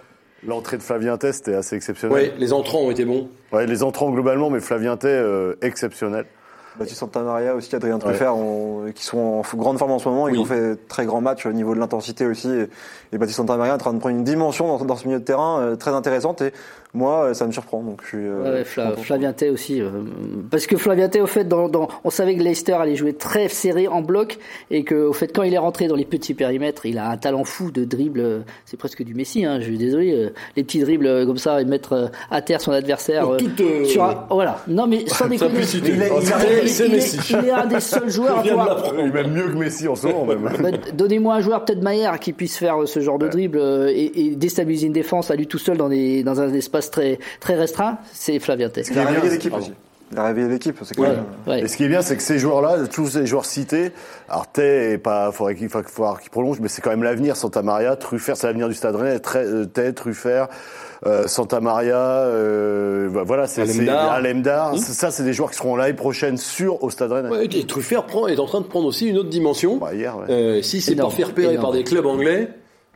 L'entrée 0.47 0.77
de 0.77 0.83
Flavien 0.83 1.17
Test 1.17 1.47
était 1.47 1.57
assez 1.57 1.75
exceptionnelle. 1.75 2.31
Oui, 2.31 2.39
les 2.39 2.53
entrants 2.53 2.81
ont 2.81 2.91
été 2.91 3.05
bons. 3.05 3.29
Ouais, 3.51 3.65
les 3.65 3.83
entrants 3.83 4.11
globalement, 4.11 4.49
mais 4.49 4.59
Flavien 4.59 4.97
Tay, 4.97 5.07
euh, 5.07 5.55
exceptionnel. 5.61 6.25
Baptiste 6.77 6.99
Santamaria 6.99 7.55
aussi, 7.55 7.75
Adrien 7.75 7.99
Truffert, 7.99 8.33
qui 8.93 9.03
sont 9.03 9.17
en 9.17 9.57
grande 9.57 9.77
forme 9.77 9.91
en 9.91 9.99
ce 9.99 10.09
moment. 10.09 10.27
Ils 10.27 10.37
ont 10.39 10.45
fait 10.45 10.75
très 10.87 11.05
grand 11.05 11.21
match 11.21 11.45
au 11.45 11.51
niveau 11.51 11.73
de 11.73 11.79
l'intensité 11.79 12.25
aussi. 12.25 12.49
Et, 12.49 12.67
et 13.13 13.17
Baptiste 13.17 13.37
Santamaria 13.37 13.73
est 13.73 13.75
en 13.75 13.79
train 13.79 13.93
de 13.93 13.99
prendre 13.99 14.15
une 14.15 14.23
dimension 14.23 14.67
dans, 14.67 14.83
dans 14.83 14.95
ce 14.95 15.07
milieu 15.07 15.19
de 15.19 15.25
terrain 15.25 15.61
euh, 15.61 15.75
très 15.75 15.91
intéressante. 15.91 16.41
Et 16.41 16.51
moi, 16.95 17.33
ça 17.33 17.45
me 17.45 17.51
surprend. 17.51 17.81
Donc 17.81 18.01
je 18.03 18.07
suis. 18.07 18.17
Euh, 18.19 18.63
ouais, 18.63 18.95
Flavien 18.97 19.33
Tay 19.33 19.49
aussi, 19.49 19.81
euh, 19.81 19.89
parce 20.49 20.65
que 20.65 20.77
Flavien 20.77 21.09
Tay, 21.09 21.21
au 21.21 21.27
fait, 21.27 21.43
dans, 21.43 21.67
dans, 21.67 21.87
on 22.03 22.09
savait 22.09 22.35
que 22.35 22.41
Leicester 22.41 22.73
allait 22.73 22.95
jouer 22.95 23.13
très 23.13 23.49
serré 23.49 23.87
en 23.87 24.01
bloc 24.01 24.37
et 24.71 24.83
que, 24.83 24.95
au 24.95 25.13
fait, 25.13 25.27
quand 25.27 25.43
il 25.43 25.53
est 25.53 25.59
rentré 25.59 25.87
dans 25.87 25.95
les 25.95 26.05
petits 26.05 26.33
périmètres, 26.33 26.85
il 26.85 26.97
a 26.97 27.09
un 27.09 27.17
talent 27.17 27.43
fou 27.43 27.69
de 27.69 27.83
dribble. 27.83 28.19
Euh, 28.19 28.39
c'est 28.65 28.77
presque 28.77 29.03
du 29.03 29.13
Messi. 29.13 29.45
Hein, 29.45 29.59
je 29.59 29.65
suis 29.65 29.77
désolé, 29.77 30.31
les 30.55 30.63
petits 30.63 30.79
dribbles 30.79 31.25
comme 31.25 31.37
ça 31.37 31.61
et 31.61 31.65
mettre 31.65 32.11
à 32.31 32.41
terre 32.41 32.61
son 32.61 32.71
adversaire. 32.71 33.27
Toute, 33.37 33.61
sur 33.87 34.25
voilà. 34.29 34.59
Non, 34.67 34.87
mais 34.87 35.05
sans 35.07 35.27
déconner. 35.29 35.61
Il, 36.65 36.85
il, 36.85 37.39
il, 37.41 37.45
est 37.45 37.51
un 37.51 37.65
des 37.65 37.79
seuls 37.79 38.09
joueurs. 38.09 38.43
Il 38.43 38.99
est 38.99 39.11
même 39.11 39.31
mieux 39.31 39.47
que 39.49 39.57
Messi 39.57 39.87
en 39.87 39.95
ce 39.95 40.07
moment. 40.07 40.25
Même. 40.25 40.49
Bah, 40.61 40.77
donnez-moi 40.93 41.35
un 41.35 41.41
joueur 41.41 41.65
peut-être 41.65 41.81
Maillard 41.81 42.19
qui 42.19 42.33
puisse 42.33 42.57
faire 42.57 42.87
ce 42.87 42.99
genre 42.99 43.19
de 43.19 43.27
dribble 43.27 43.59
et, 43.89 44.11
et 44.15 44.35
déstabiliser 44.35 44.87
une 44.87 44.93
défense 44.93 45.31
à 45.31 45.35
lui 45.35 45.47
tout 45.47 45.59
seul 45.59 45.77
dans, 45.77 45.89
des, 45.89 46.23
dans 46.23 46.41
un 46.41 46.53
espace 46.53 46.91
très, 46.91 47.19
très 47.39 47.55
restreint, 47.55 47.97
c'est 48.13 48.39
Flavien 48.39 48.69
Tess. 48.69 48.91
Il 50.11 50.19
a 50.19 50.25
réveillé 50.25 50.47
l'équipe 50.47 50.77
c'est 50.83 50.97
ouais, 50.99 51.17
ouais. 51.47 51.61
Et 51.61 51.67
ce 51.67 51.77
qui 51.77 51.83
est 51.83 51.87
bien, 51.87 52.01
c'est 52.01 52.15
que 52.15 52.21
ces 52.21 52.37
joueurs-là, 52.37 52.87
tous 52.87 53.07
ces 53.07 53.25
joueurs 53.25 53.45
cités, 53.45 53.91
alors 54.29 54.47
Tay 54.47 54.93
est 54.93 54.97
pas, 54.99 55.31
faudrait 55.31 55.55
qu'il 55.55 55.67
faudrait 55.67 56.21
qu'il 56.21 56.29
prolonge, 56.29 56.59
mais 56.59 56.67
c'est 56.67 56.81
quand 56.81 56.91
même 56.91 57.03
l'avenir. 57.03 57.35
Santa 57.35 57.63
Maria, 57.63 57.95
Truffert, 57.95 58.37
c'est 58.37 58.45
l'avenir 58.45 58.67
du 58.67 58.75
Stade 58.75 58.95
Rennais. 58.95 59.19
Euh, 59.35 59.65
Tay, 59.65 59.93
Truffert, 59.93 60.47
euh, 61.07 61.27
Santa 61.27 61.59
Maria, 61.59 61.97
euh, 61.97 63.09
voilà, 63.25 63.47
c'est 63.47 63.63
Alemdar. 63.89 64.75
Mmh. 64.75 64.77
Ça, 64.77 65.09
c'est 65.09 65.23
des 65.23 65.33
joueurs 65.33 65.49
qui 65.49 65.57
seront 65.57 65.75
l'année 65.75 65.93
prochaine 65.93 66.37
sûrs 66.37 66.83
au 66.83 66.91
Stade 66.91 67.11
Rennais. 67.11 67.29
Ouais, 67.29 67.45
et 67.45 67.65
Truffert 67.65 68.05
prend, 68.05 68.27
est 68.27 68.39
en 68.39 68.45
train 68.45 68.61
de 68.61 68.67
prendre 68.67 68.87
aussi 68.87 69.07
une 69.07 69.17
autre 69.17 69.29
dimension. 69.29 69.77
Bah, 69.77 69.95
hier, 69.95 70.15
euh, 70.29 70.61
si 70.61 70.81
c'est 70.81 70.95
pas 70.95 71.09
fait 71.09 71.23
repérer 71.23 71.55
par 71.55 71.71
des 71.71 71.83
clubs 71.83 72.05
anglais. 72.05 72.49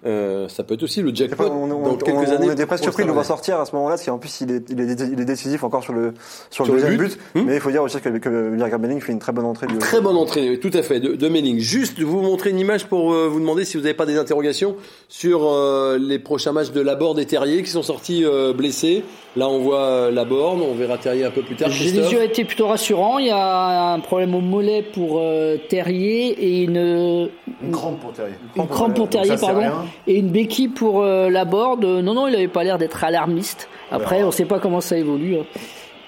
Euh, 0.05 0.47
ça 0.47 0.63
peut 0.63 0.75
être 0.75 0.83
aussi 0.83 1.01
le 1.01 1.13
jackpot 1.13 1.45
on, 1.45 1.67
dans 1.67 1.95
quelques 1.97 2.29
années. 2.29 2.47
On 2.47 2.51
était 2.53 2.65
presque 2.65 2.83
surpris 2.83 3.03
de 3.03 3.07
le 3.07 3.13
voir 3.13 3.25
sortir 3.25 3.59
à 3.59 3.65
ce 3.65 3.75
moment-là, 3.75 3.95
parce 3.95 4.05
qu'en 4.05 4.17
plus 4.17 4.41
il 4.41 4.51
est, 4.51 4.69
il 4.69 4.79
est, 4.79 4.99
il 4.99 5.19
est 5.19 5.25
décisif 5.25 5.63
encore 5.63 5.83
sur 5.83 5.93
le 5.93 6.13
sur, 6.49 6.65
le 6.65 6.71
deuxième 6.71 6.97
but. 6.97 7.17
Hmm 7.35 7.49
mais 7.49 7.55
il 7.55 7.61
faut 7.61 7.71
dire 7.71 7.83
aussi 7.83 7.99
que, 7.99 8.09
que 8.09 8.55
Birger 8.55 8.77
Benning 8.77 9.01
fait 9.01 9.11
une 9.11 9.19
très 9.19 9.31
bonne 9.31 9.45
entrée. 9.45 9.67
Du... 9.67 9.77
Très 9.79 10.01
bonne 10.01 10.15
entrée, 10.15 10.59
tout 10.59 10.71
à 10.73 10.83
fait, 10.83 10.99
de, 10.99 11.15
de 11.15 11.27
Melling. 11.27 11.59
Juste 11.59 11.99
vous 11.99 12.21
montrer 12.21 12.51
une 12.51 12.59
image 12.59 12.85
pour 12.85 13.13
euh, 13.13 13.27
vous 13.27 13.39
demander 13.39 13.65
si 13.65 13.77
vous 13.77 13.83
n'avez 13.83 13.95
pas 13.95 14.05
des 14.05 14.17
interrogations 14.17 14.75
sur 15.07 15.47
euh, 15.47 15.97
les 15.99 16.19
prochains 16.19 16.51
matchs 16.51 16.71
de 16.71 16.81
Laborde 16.81 17.19
et 17.19 17.25
Terrier 17.25 17.63
qui 17.63 17.71
sont 17.71 17.83
sortis 17.83 18.23
euh, 18.23 18.53
blessés. 18.53 19.03
Là, 19.35 19.47
on 19.47 19.59
voit 19.59 20.09
Laborde, 20.11 20.61
on 20.61 20.73
verra 20.73 20.97
Terrier 20.97 21.25
un 21.25 21.31
peu 21.31 21.41
plus 21.41 21.55
tard. 21.55 21.69
Les 21.69 21.93
yeux 21.93 22.23
été 22.23 22.45
plutôt 22.45 22.67
rassurants. 22.67 23.19
Il 23.19 23.27
y 23.27 23.31
a 23.31 23.93
un 23.93 23.99
problème 23.99 24.33
au 24.33 24.41
mollet 24.41 24.81
pour 24.81 25.21
Terrier 25.69 26.29
et 26.29 26.63
une 26.63 27.29
une 27.61 27.71
crampe 27.71 27.99
pour 27.99 28.13
Terrier. 28.13 28.35
Une 28.55 28.67
crampe 28.67 28.95
pour 28.95 29.09
Terrier, 29.09 29.35
pardon, 29.39 29.61
et 30.07 30.15
une 30.17 30.29
béquille 30.29 30.69
pour 30.69 31.01
euh, 31.01 31.29
la 31.29 31.45
board. 31.45 31.83
Non, 31.83 32.13
non, 32.13 32.27
il 32.27 32.35
avait 32.35 32.47
pas 32.47 32.63
l'air 32.63 32.77
d'être 32.77 33.03
alarmiste. 33.03 33.67
Après, 33.91 34.23
on 34.23 34.31
sait 34.31 34.45
pas 34.45 34.59
comment 34.59 34.81
ça 34.81 34.97
évolue. 34.97 35.37
Hein. 35.37 35.45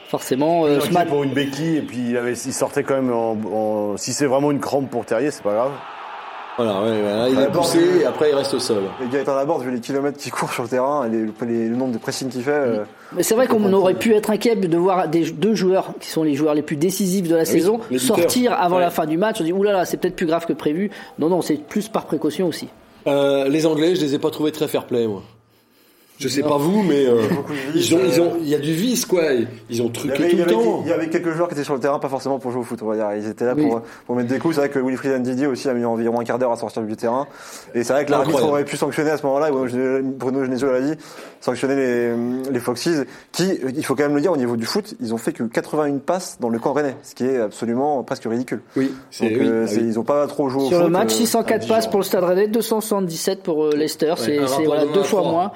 Forcément, 0.07 0.65
euh, 0.65 0.81
ce 0.81 1.07
pour 1.07 1.23
une 1.23 1.31
béquille 1.31 1.77
et 1.77 1.81
puis 1.81 2.09
il, 2.09 2.17
avait, 2.17 2.33
il 2.33 2.53
sortait 2.53 2.83
quand 2.83 2.95
même 2.95 3.13
en, 3.13 3.95
si 3.95 4.11
c'est 4.11 4.25
vraiment 4.25 4.51
une 4.51 4.59
crampe 4.59 4.89
pour 4.89 5.05
Terrier, 5.05 5.31
c'est 5.31 5.43
pas 5.43 5.53
grave. 5.53 5.71
Voilà, 6.57 6.81
ouais, 6.81 7.31
il 7.31 7.39
est 7.39 7.51
poussé 7.51 7.79
et 8.01 8.05
après 8.05 8.29
il 8.29 8.35
reste 8.35 8.53
au 8.53 8.59
sol. 8.59 8.83
Et 9.03 9.07
Gaëtan 9.07 9.35
Laborde, 9.35 9.63
vu 9.63 9.71
les 9.71 9.79
kilomètres 9.79 10.17
qu'il 10.17 10.31
court 10.31 10.51
sur 10.51 10.63
le 10.63 10.69
terrain 10.69 11.05
et 11.05 11.09
les, 11.09 11.69
le 11.69 11.75
nombre 11.75 11.93
de 11.93 11.97
pressing 11.97 12.29
qu'il 12.29 12.43
fait. 12.43 12.51
Euh, 12.51 12.83
Mais 13.13 13.23
c'est 13.23 13.35
vrai 13.35 13.47
qu'on 13.47 13.71
aurait 13.73 13.93
pu 13.93 14.13
être 14.13 14.29
inquiet 14.29 14.55
de 14.55 14.77
voir 14.77 15.07
des, 15.07 15.31
deux 15.31 15.55
joueurs 15.55 15.93
qui 15.99 16.09
sont 16.09 16.23
les 16.23 16.35
joueurs 16.35 16.53
les 16.53 16.61
plus 16.61 16.75
décisifs 16.75 17.27
de 17.27 17.35
la 17.35 17.45
saison 17.45 17.79
sortir 17.97 18.53
avant 18.53 18.79
la 18.79 18.89
fin 18.89 19.05
du 19.05 19.17
match. 19.17 19.37
On 19.39 19.43
dit 19.43 19.53
oulala, 19.53 19.85
c'est 19.85 19.97
peut-être 19.97 20.15
plus 20.15 20.25
grave 20.25 20.45
que 20.45 20.53
prévu. 20.53 20.91
Non, 21.19 21.29
non, 21.29 21.41
c'est 21.41 21.55
plus 21.55 21.87
par 21.87 22.05
précaution 22.05 22.47
aussi. 22.47 22.67
Euh, 23.07 23.47
les 23.47 23.65
Anglais, 23.65 23.95
je 23.95 24.01
les 24.01 24.15
ai 24.15 24.19
pas 24.19 24.29
trouvés 24.29 24.51
très 24.51 24.67
fair-play, 24.67 25.07
moi. 25.07 25.23
Je 26.21 26.27
sais 26.27 26.43
pas 26.43 26.57
vous, 26.57 26.83
mais 26.83 27.05
euh, 27.05 27.23
ils 27.75 27.95
ont, 27.95 27.99
ils 28.05 28.21
ont, 28.21 28.33
il 28.39 28.47
y 28.47 28.55
a 28.55 28.59
du 28.59 28.73
vice 28.73 29.05
quoi. 29.05 29.23
Ils 29.69 29.81
ont 29.81 29.89
truqué 29.89 30.29
tout 30.29 30.37
le 30.37 30.45
temps. 30.45 30.81
Il 30.85 30.89
y 30.89 30.93
avait 30.93 31.09
quelques 31.09 31.31
joueurs 31.31 31.47
qui 31.47 31.55
étaient 31.55 31.63
sur 31.63 31.73
le 31.73 31.79
terrain, 31.79 31.99
pas 31.99 32.09
forcément 32.09 32.39
pour 32.39 32.51
jouer 32.51 32.61
au 32.61 32.63
foot. 32.63 32.79
On 32.83 32.87
va 32.87 32.95
dire. 32.95 33.09
Ils 33.17 33.29
étaient 33.29 33.45
là 33.45 33.55
pour, 33.55 33.81
pour 34.05 34.15
mettre 34.15 34.29
des 34.29 34.37
coups. 34.37 34.55
C'est 34.55 34.61
vrai 34.61 34.69
que 34.69 34.79
Wilfried 34.79 35.19
Ndidi 35.19 35.47
aussi 35.47 35.67
a 35.69 35.73
mis 35.73 35.85
environ 35.85 36.19
un 36.19 36.23
quart 36.23 36.37
d'heure 36.37 36.51
à 36.51 36.57
sortir 36.57 36.83
du 36.83 36.95
terrain. 36.95 37.27
Et 37.73 37.83
c'est 37.83 37.93
vrai 37.93 38.05
que 38.05 38.11
l'arbitre 38.11 38.43
aurait 38.43 38.65
pu 38.65 38.77
sanctionner 38.77 39.09
à 39.09 39.17
ce 39.17 39.25
moment-là. 39.25 39.49
Bruno 39.51 40.45
Genesio 40.45 40.71
l'a 40.71 40.81
dit, 40.81 40.93
sanctionner 41.39 41.75
les, 41.75 42.15
les 42.51 42.59
Foxes, 42.59 43.05
qui, 43.31 43.59
il 43.75 43.85
faut 43.85 43.95
quand 43.95 44.03
même 44.03 44.15
le 44.15 44.21
dire, 44.21 44.31
au 44.31 44.37
niveau 44.37 44.55
du 44.55 44.65
foot, 44.65 44.95
ils 45.01 45.13
ont 45.13 45.17
fait 45.17 45.33
que 45.33 45.43
81 45.43 45.97
passes 45.97 46.37
dans 46.39 46.49
le 46.49 46.59
camp 46.59 46.73
rennais, 46.73 46.95
ce 47.03 47.15
qui 47.15 47.25
est 47.25 47.37
absolument 47.37 48.03
presque 48.03 48.25
ridicule. 48.25 48.61
Oui. 48.75 48.93
Donc, 49.19 49.31
euh, 49.31 49.65
ah 49.67 49.73
ils 49.73 49.99
ont 49.99 50.03
pas 50.03 50.27
trop 50.27 50.49
joué 50.49 50.63
au 50.63 50.67
sur 50.67 50.77
foot. 50.77 50.77
Sur 50.77 50.85
le 50.85 50.91
match, 50.91 51.13
604 51.13 51.63
euh, 51.63 51.67
passes 51.67 51.87
pour 51.87 51.99
le 51.99 52.05
Stade 52.05 52.23
Rennais, 52.23 52.47
277 52.47 53.43
pour 53.43 53.69
Leicester. 53.69 54.13
C'est 54.17 54.37
voilà, 54.65 54.85
deux 54.85 55.03
fois 55.03 55.23
moins. 55.23 55.51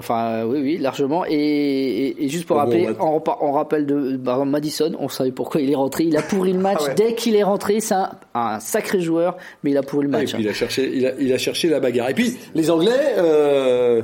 Enfin, 0.00 0.44
oui, 0.44 0.60
oui 0.62 0.78
largement. 0.78 1.24
Et, 1.28 2.24
et, 2.24 2.28
juste 2.28 2.46
pour 2.46 2.56
rappeler, 2.56 2.88
on, 2.98 3.22
on, 3.40 3.52
rappelle 3.52 3.86
de 3.86 4.16
bah, 4.16 4.42
Madison, 4.44 4.92
on 4.98 5.08
savait 5.08 5.30
pourquoi 5.30 5.60
il 5.60 5.70
est 5.70 5.76
rentré. 5.76 6.04
Il 6.04 6.16
a 6.16 6.22
pourri 6.22 6.52
le 6.52 6.58
match 6.68 6.82
ah 6.88 6.94
dès 6.94 7.14
qu'il 7.14 7.36
est 7.36 7.42
rentré. 7.42 7.80
C'est 7.80 7.94
un, 7.94 8.10
un, 8.34 8.58
sacré 8.60 9.00
joueur, 9.00 9.36
mais 9.62 9.70
il 9.70 9.76
a 9.76 9.82
pourri 9.82 10.04
le 10.04 10.10
match. 10.10 10.32
et 10.32 10.36
puis 10.36 10.44
il 10.44 10.48
a 10.48 10.54
cherché, 10.54 10.90
il 10.92 11.06
a, 11.06 11.12
il 11.20 11.32
a, 11.32 11.38
cherché 11.38 11.68
la 11.68 11.78
bagarre. 11.78 12.10
Et 12.10 12.14
puis 12.14 12.36
les 12.54 12.70
Anglais. 12.70 13.14
Euh, 13.18 14.02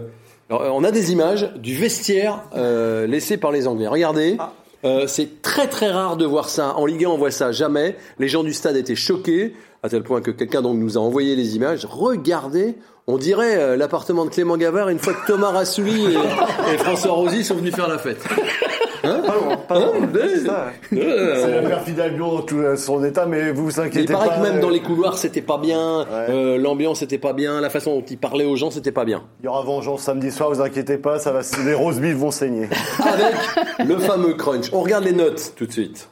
alors, 0.49 0.77
on 0.77 0.85
a 0.85 0.93
des 0.93 1.11
images 1.11 1.51
du 1.57 1.75
vestiaire 1.75 2.45
euh, 2.57 3.07
laissé 3.07 3.37
par 3.37 3.51
les 3.51 3.67
Anglais. 3.67 3.89
Regardez. 3.89 4.37
Ah. 4.39 4.53
Euh, 4.85 5.07
c'est 5.07 5.43
très 5.43 5.67
très 5.67 5.91
rare 5.91 6.17
de 6.17 6.25
voir 6.25 6.49
ça. 6.49 6.77
En 6.77 6.87
Ligue 6.87 7.05
1, 7.05 7.09
on 7.09 7.19
voit 7.19 7.31
ça 7.31 7.51
jamais. 7.51 7.97
Les 8.19 8.29
gens 8.29 8.45
du 8.45 8.53
stade 8.53 8.77
étaient 8.77 8.95
choqués, 8.95 9.55
à 9.87 9.89
tel 9.89 10.03
point 10.03 10.21
que 10.21 10.33
quelqu'un 10.33 10.63
donc 10.63 10.77
nous 10.79 10.99
a 10.99 11.01
envoyé 11.01 11.37
les 11.37 11.55
images. 11.55 11.87
Regardez, 11.89 12.75
on 13.07 13.19
dirait 13.19 13.57
euh, 13.57 13.77
l'appartement 13.77 14.25
de 14.25 14.31
Clément 14.31 14.57
Gavard 14.57 14.89
une 14.89 14.99
fois 14.99 15.15
que 15.15 15.25
Thomas 15.29 15.53
Rassouli 15.53 16.07
et, 16.73 16.79
François 16.79 17.13
Rosy 17.13 17.45
sont 17.45 17.55
venus 17.55 17.73
faire 17.73 17.87
la 17.87 17.99
fête. 17.99 18.21
Hein 19.05 19.23
pas 19.25 19.35
loin, 19.37 19.57
pas 19.57 19.79
loin. 19.79 19.93
Hein 20.03 20.71
c'est 20.91 21.63
la 21.63 21.79
fidèle 21.79 22.19
dans 22.19 22.43
tout 22.43 22.59
euh, 22.59 22.75
son 22.75 23.05
état, 23.05 23.27
mais 23.27 23.53
vous 23.53 23.67
vous 23.67 23.79
inquiétez 23.79 24.13
pas. 24.13 24.25
Il 24.25 24.27
paraît 24.27 24.41
que 24.41 24.43
même 24.43 24.61
dans 24.61 24.71
les 24.71 24.81
couloirs, 24.81 25.19
c'était 25.19 25.41
pas 25.41 25.59
bien, 25.59 26.05
euh, 26.11 26.59
l'ambiance 26.59 26.99
c'était 26.99 27.19
pas 27.19 27.33
bien, 27.33 27.61
la 27.61 27.71
façon 27.71 28.01
dont 28.01 28.05
il 28.11 28.19
parlait 28.19 28.45
aux 28.45 28.57
gens, 28.57 28.73
c'était 28.73 28.91
pas 28.91 29.05
bien. 29.05 29.23
Il 29.41 29.47
y 29.47 29.49
aura 29.49 29.63
vengeance 29.63 30.03
samedi 30.03 30.33
soir, 30.33 30.51
vous 30.51 30.61
inquiétez 30.61 30.99
pas, 30.99 31.21
ça 31.21 31.31
va, 31.31 31.43
les 31.65 31.75
rose 31.75 32.01
vont 32.01 32.33
saigner. 32.33 32.69
Avec 32.99 33.87
le 33.87 33.99
fameux 33.99 34.35
crunch. 34.35 34.73
On 34.73 34.81
regarde 34.81 35.05
les 35.05 35.13
notes 35.13 35.53
tout 35.55 35.67
de 35.67 35.73
suite. 35.73 36.09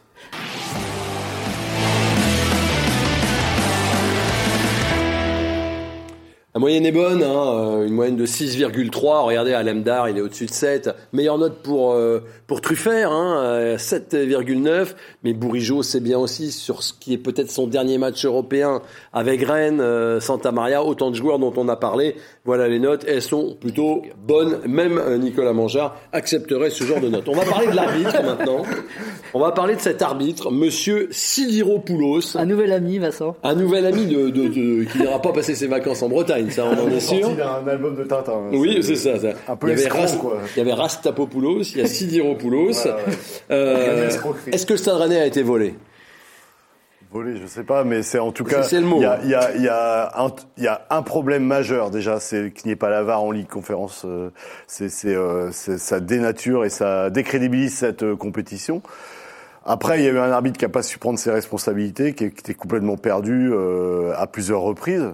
La 6.56 6.60
moyenne 6.60 6.86
est 6.86 6.92
bonne, 6.92 7.24
hein, 7.24 7.80
euh, 7.80 7.84
une 7.84 7.94
moyenne 7.94 8.14
de 8.14 8.26
6,3. 8.26 9.24
Regardez, 9.24 9.54
Alemdar, 9.54 10.08
il 10.08 10.18
est 10.18 10.20
au-dessus 10.20 10.46
de 10.46 10.52
7. 10.52 10.88
Meilleure 11.12 11.36
note 11.36 11.56
pour 11.64 11.94
euh, 11.94 12.20
pour 12.46 12.60
Truffert, 12.60 13.10
hein, 13.10 13.74
7,9. 13.76 14.68
Euh, 14.68 14.84
Mais 15.24 15.32
Bourigeau, 15.32 15.82
c'est 15.82 15.98
bien 15.98 16.16
aussi 16.16 16.52
sur 16.52 16.84
ce 16.84 16.92
qui 16.92 17.12
est 17.12 17.18
peut-être 17.18 17.50
son 17.50 17.66
dernier 17.66 17.98
match 17.98 18.24
européen 18.24 18.82
avec 19.12 19.42
Rennes, 19.42 19.82
Santa 20.20 20.52
Maria, 20.52 20.84
autant 20.84 21.10
de 21.10 21.16
joueurs 21.16 21.40
dont 21.40 21.52
on 21.56 21.68
a 21.68 21.74
parlé. 21.74 22.14
Voilà 22.44 22.68
les 22.68 22.78
notes, 22.78 23.04
elles 23.08 23.20
sont 23.20 23.56
plutôt 23.60 24.02
bonnes. 24.24 24.60
Même 24.64 25.02
Nicolas 25.18 25.54
Mangeard 25.54 25.96
accepterait 26.12 26.70
ce 26.70 26.84
genre 26.84 27.00
de 27.00 27.08
notes. 27.08 27.28
On 27.28 27.34
va 27.34 27.46
parler 27.46 27.66
de 27.66 27.74
l'arbitre 27.74 28.22
maintenant. 28.24 28.62
On 29.32 29.40
va 29.40 29.50
parler 29.50 29.74
de 29.74 29.80
cet 29.80 30.02
arbitre, 30.02 30.52
Monsieur 30.52 31.08
Sidiropoulos. 31.10 32.36
Un 32.36 32.46
nouvel 32.46 32.70
ami, 32.70 32.98
Vincent. 32.98 33.34
Un 33.42 33.56
nouvel 33.56 33.86
ami 33.86 34.06
de, 34.06 34.30
de, 34.30 34.46
de 34.46 34.84
qui 34.84 34.98
n'ira 35.00 35.20
pas 35.20 35.32
passer 35.32 35.56
ses 35.56 35.66
vacances 35.66 36.04
en 36.04 36.08
Bretagne 36.08 36.43
ça 36.50 36.64
on 36.64 36.84
en 36.84 36.88
est 36.90 37.00
sûr. 37.00 37.30
Il 37.32 37.40
a 37.40 37.56
un 37.56 37.66
album 37.68 37.94
de 37.96 38.04
Tintin. 38.04 38.40
Oui, 38.52 38.80
c'est 38.82 38.96
ça, 38.96 39.18
ça. 39.18 39.28
Un 39.48 39.56
peu 39.56 39.68
il 39.70 39.78
y 39.78 39.84
avait, 39.84 39.88
Rast, 39.88 40.18
quoi. 40.18 40.38
il 40.54 40.58
y 40.58 40.62
avait 40.62 40.72
Rastapopoulos, 40.72 41.62
il 41.62 41.78
y 41.78 41.80
a 41.82 41.86
Sidiropoulos. 41.86 42.72
voilà, 42.72 42.96
ouais. 42.96 43.02
euh, 43.50 44.10
Est-ce 44.52 44.66
que 44.66 44.72
le 44.72 44.76
Stade 44.78 44.96
Rennais 44.96 45.20
a 45.20 45.26
été 45.26 45.42
volé? 45.42 45.74
Volé, 47.12 47.36
je 47.40 47.46
sais 47.46 47.62
pas, 47.62 47.84
mais 47.84 48.02
c'est 48.02 48.18
en 48.18 48.32
tout 48.32 48.42
cas. 48.42 48.64
C'est 48.64 48.80
le 48.80 48.86
mot. 48.86 48.96
Il 48.96 49.02
y 49.02 49.06
a, 49.06 49.20
il 49.22 49.30
y 49.30 49.34
a, 49.34 49.54
il 49.54 49.62
y 49.62 49.68
a, 49.68 50.10
un, 50.20 50.32
il 50.58 50.64
y 50.64 50.66
a 50.66 50.84
un 50.90 51.02
problème 51.02 51.44
majeur 51.44 51.90
déjà, 51.90 52.18
c'est 52.18 52.52
qu'il 52.52 52.66
n'y 52.66 52.72
ait 52.72 52.76
pas 52.76 52.90
la 52.90 53.04
VAR 53.04 53.22
en 53.22 53.30
Ligue 53.30 53.46
Conférence. 53.46 54.02
Euh, 54.04 54.30
c'est, 54.66 54.90
euh, 55.06 55.52
ça 55.52 56.00
dénature 56.00 56.64
et 56.64 56.70
ça 56.70 57.10
décrédibilise 57.10 57.72
cette 57.72 58.14
compétition. 58.14 58.82
Après, 59.64 60.00
il 60.00 60.04
y 60.04 60.08
a 60.08 60.10
eu 60.10 60.18
un 60.18 60.30
arbitre 60.32 60.58
qui 60.58 60.64
n'a 60.64 60.70
pas 60.70 60.82
su 60.82 60.98
prendre 60.98 61.18
ses 61.18 61.30
responsabilités, 61.30 62.14
qui 62.14 62.24
était 62.24 62.52
complètement 62.52 62.96
perdu 62.96 63.50
euh, 63.52 64.12
à 64.16 64.26
plusieurs 64.26 64.60
reprises. 64.60 65.06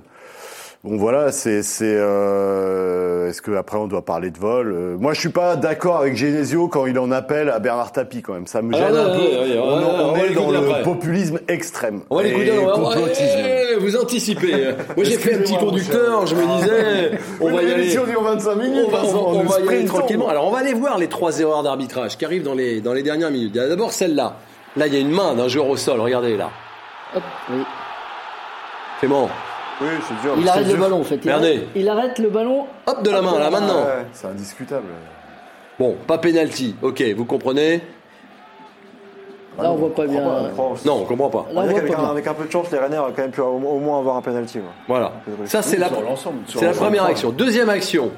Bon 0.83 0.97
voilà, 0.97 1.31
c'est 1.31 1.62
c'est 1.62 1.95
euh, 1.95 3.29
est-ce 3.29 3.43
que 3.43 3.51
après 3.51 3.77
on 3.77 3.87
doit 3.87 4.03
parler 4.03 4.31
de 4.31 4.38
vol 4.38 4.73
euh, 4.73 4.97
Moi 4.99 5.12
je 5.12 5.21
suis 5.21 5.29
pas 5.29 5.55
d'accord 5.57 5.99
avec 5.99 6.16
Genesio 6.16 6.69
quand 6.69 6.87
il 6.87 6.99
en 6.99 7.11
appelle 7.11 7.51
à 7.51 7.59
Bernard 7.59 7.93
Tapie 7.93 8.23
quand 8.23 8.33
même. 8.33 8.47
Ça 8.47 8.62
me 8.62 8.73
gêne 8.73 8.95
ah, 8.97 9.03
un 9.03 9.19
peu. 9.19 9.25
on, 9.61 10.16
est 10.16 10.31
dans 10.31 10.51
le 10.51 10.83
populisme 10.83 11.38
extrême. 11.49 12.01
On 12.09 12.16
va 12.16 12.23
l'écouter. 12.23 12.53
Vous 13.79 13.97
anticipez. 13.99 14.75
Moi 14.97 15.05
j'ai 15.05 15.19
fait 15.19 15.35
un 15.35 15.38
petit 15.40 15.59
conducteur. 15.59 16.27
Je 16.27 16.35
me 16.35 16.61
disais, 16.61 17.19
on 17.43 17.53
va 17.53 17.62
y 17.62 17.71
aller. 17.71 17.90
dure 17.90 18.23
25 18.23 18.55
minutes. 18.55 18.87
On 18.87 18.90
va, 18.90 19.03
on, 19.05 19.43
va 19.43 19.61
y 19.61 19.69
aller 19.69 19.85
tranquillement. 19.85 20.31
Alors 20.31 20.49
on 20.49 20.51
va 20.51 20.61
aller 20.61 20.73
voir 20.73 20.97
les 20.97 21.09
trois 21.09 21.40
erreurs 21.40 21.62
d'arbitrage 21.62 22.16
qui 22.16 22.25
arrivent 22.25 22.45
dans 22.45 22.55
les 22.55 22.81
dans 22.81 22.95
les 22.95 23.03
dernières 23.03 23.31
minutes. 23.31 23.53
D'abord 23.53 23.93
celle-là. 23.93 24.37
Là, 24.77 24.87
il 24.87 24.95
y 24.95 24.97
a 24.97 25.01
une 25.01 25.11
main 25.11 25.35
d'un 25.35 25.49
joueur 25.49 25.69
au 25.69 25.77
sol. 25.77 26.01
Regardez 26.01 26.38
là. 26.38 26.49
Hop, 27.14 27.23
oui. 27.51 27.64
Clément. 29.01 29.29
Oui, 29.81 29.88
c'est 30.07 30.21
dur. 30.23 30.35
Il 30.38 30.49
arrête 30.49 30.66
le 30.66 30.73
dur. 30.75 30.81
ballon 30.83 31.01
en 31.01 31.05
fait. 31.05 31.21
Il 31.25 31.31
arrête, 31.31 31.61
il 31.75 31.88
arrête 31.88 32.19
le 32.19 32.29
ballon. 32.29 32.66
Hop 32.87 33.03
de 33.03 33.11
la 33.11 33.23
main 33.23 33.38
là 33.38 33.51
maintenant. 33.51 33.83
Ouais, 33.85 34.07
C'est 34.12 34.27
indiscutable. 34.27 34.87
Bon, 35.79 35.97
pas 36.07 36.19
penalty. 36.19 36.77
Ok, 36.83 37.03
vous 37.16 37.25
comprenez 37.25 37.81
Là 39.59 39.73
on 39.73 39.77
voit 39.77 39.95
pas 39.95 40.07
bien. 40.07 40.23
On 40.23 40.49
prend- 40.51 40.75
Non, 40.85 41.01
on 41.03 41.05
comprend 41.05 41.29
pas. 41.29 41.47
Là 41.53 41.62
On 41.62 41.69
on 41.69 41.93
pas 41.93 42.03
un, 42.03 42.11
avec 42.11 42.27
un 42.27 42.35
peu 42.35 42.45
de 42.45 42.51
chance, 42.51 42.71
les 42.71 42.79
Rennais 42.79 42.99
auraient 42.99 43.12
quand 43.14 43.23
même 43.23 43.31
pu 43.31 43.40
au, 43.40 43.47
au 43.49 43.79
moins 43.79 43.99
avoir 43.99 44.16
un 44.16 44.23
penalty. 44.23 44.59
quoi. 44.59 44.71
Voilà. 44.88 45.12
Ça, 45.47 45.61
c'est 45.62 45.77
la, 45.77 45.88
c'est 46.47 46.73
première 46.73 47.05
action. 47.05 47.31
Deuxième 47.31 47.69
action. 47.69 48.11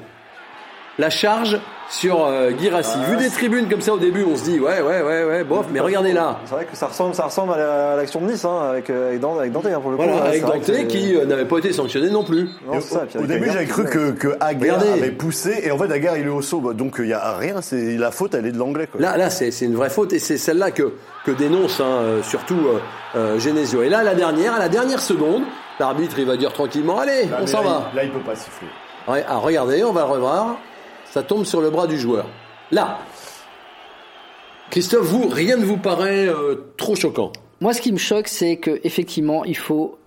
La 0.99 1.09
charge 1.09 1.59
sur 1.99 2.25
euh, 2.25 2.51
Guirassi. 2.51 2.97
Vu 3.09 3.17
des 3.17 3.29
tribunes 3.29 3.69
comme 3.69 3.81
ça 3.81 3.93
au 3.93 3.97
début, 3.99 4.23
on 4.29 4.35
se 4.35 4.43
dit 4.43 4.59
ouais, 4.59 4.81
ouais, 4.81 5.01
ouais, 5.03 5.23
ouais, 5.25 5.43
bof, 5.43 5.67
mais 5.71 5.79
regardez 5.79 6.11
là. 6.11 6.39
C'est 6.45 6.55
vrai 6.55 6.65
que 6.65 6.75
ça 6.75 6.87
ressemble, 6.87 7.13
ça 7.13 7.25
ressemble 7.25 7.53
à 7.53 7.57
la- 7.57 7.91
à 7.91 7.95
l'action 7.95 8.19
de 8.21 8.31
Nice, 8.31 8.43
hein, 8.45 8.69
avec, 8.71 8.89
euh, 8.89 9.09
avec 9.09 9.19
Dante, 9.19 9.39
avec 9.39 9.51
Dante, 9.51 9.65
hein, 9.67 9.79
pour 9.81 9.91
le 9.91 9.97
coup. 9.97 10.03
Voilà, 10.03 10.21
Ouais, 10.23 10.27
avec 10.29 10.41
Dante 10.43 10.87
qui 10.87 11.15
euh, 11.15 11.25
n'avait 11.25 11.45
pas 11.45 11.57
été 11.59 11.71
sanctionné 11.71 12.09
non 12.09 12.23
plus. 12.23 12.49
Non, 12.67 12.81
ça, 12.81 13.03
au- 13.19 13.21
début, 13.25 13.49
j'avais 13.51 13.65
cru 13.65 13.85
que, 13.85 14.11
que 14.11 14.29
Aguerd 14.39 14.81
Regardez. 14.81 15.01
avait 15.01 15.11
poussé, 15.11 15.61
et 15.63 15.71
en 15.71 15.77
fait, 15.77 15.91
Aguerd, 15.91 16.17
il 16.19 16.25
est 16.25 16.29
au 16.29 16.41
saut, 16.41 16.59
bah, 16.59 16.73
donc 16.73 16.95
il 16.99 17.07
y 17.07 17.13
a 17.13 17.37
rien, 17.37 17.61
c'est 17.61 17.95
la 17.97 18.11
faute, 18.11 18.33
elle 18.33 18.45
est 18.47 18.51
de 18.51 18.57
l'anglais. 18.59 18.87
quoi. 18.87 18.99
Là, 18.99 19.15
là, 19.17 19.29
c'est 19.29 19.51
c'est 19.51 19.65
une 19.65 19.75
vraie 19.75 19.89
faute 19.91 20.13
et 20.13 20.19
c'est 20.19 20.37
celle-là 20.37 20.71
que 20.71 20.93
que 21.25 21.31
dénonce 21.31 21.79
hein, 21.79 21.85
euh, 21.85 22.23
surtout 22.23 22.55
euh, 22.67 22.79
euh, 23.15 23.39
Genesio. 23.39 23.83
Et 23.83 23.89
là, 23.89 24.03
la 24.03 24.15
dernière, 24.15 24.55
à 24.55 24.59
la 24.59 24.67
dernière 24.69 24.99
seconde, 24.99 25.43
l'arbitre 25.79 26.17
il 26.19 26.25
va 26.25 26.35
dire 26.37 26.51
tranquillement, 26.53 26.99
allez, 26.99 27.25
Là, 27.29 27.37
on 27.41 27.47
s'en 27.47 27.61
va. 27.61 27.89
il- 27.93 27.95
Là, 27.97 28.03
il 28.03 28.09
peut 28.11 28.19
pas 28.19 28.35
siffler. 28.35 28.67
Ouais, 29.07 29.23
ah, 29.27 29.37
regardez, 29.37 29.83
on 29.83 29.91
va 29.93 30.01
le 30.01 30.07
revoir. 30.07 30.57
Ça 31.13 31.21
tombe 31.21 31.45
sur 31.45 31.61
le 31.61 31.69
bras 31.69 31.85
du 31.85 31.99
joueur. 31.99 32.25
Là. 32.71 32.97
Christophe, 34.71 35.05
vous, 35.05 35.27
rien 35.27 35.57
ne 35.57 35.63
vous 35.63 35.77
paraît 35.77 36.25
euh, 36.25 36.73
trop 36.75 36.95
choquant. 36.95 37.31
Moi, 37.61 37.71
ce 37.73 37.81
qui 37.81 37.91
me 37.91 37.99
choque, 37.99 38.27
c'est 38.27 38.57
que 38.57 38.81
effectivement, 38.83 39.45
il 39.45 39.55
faut. 39.55 39.99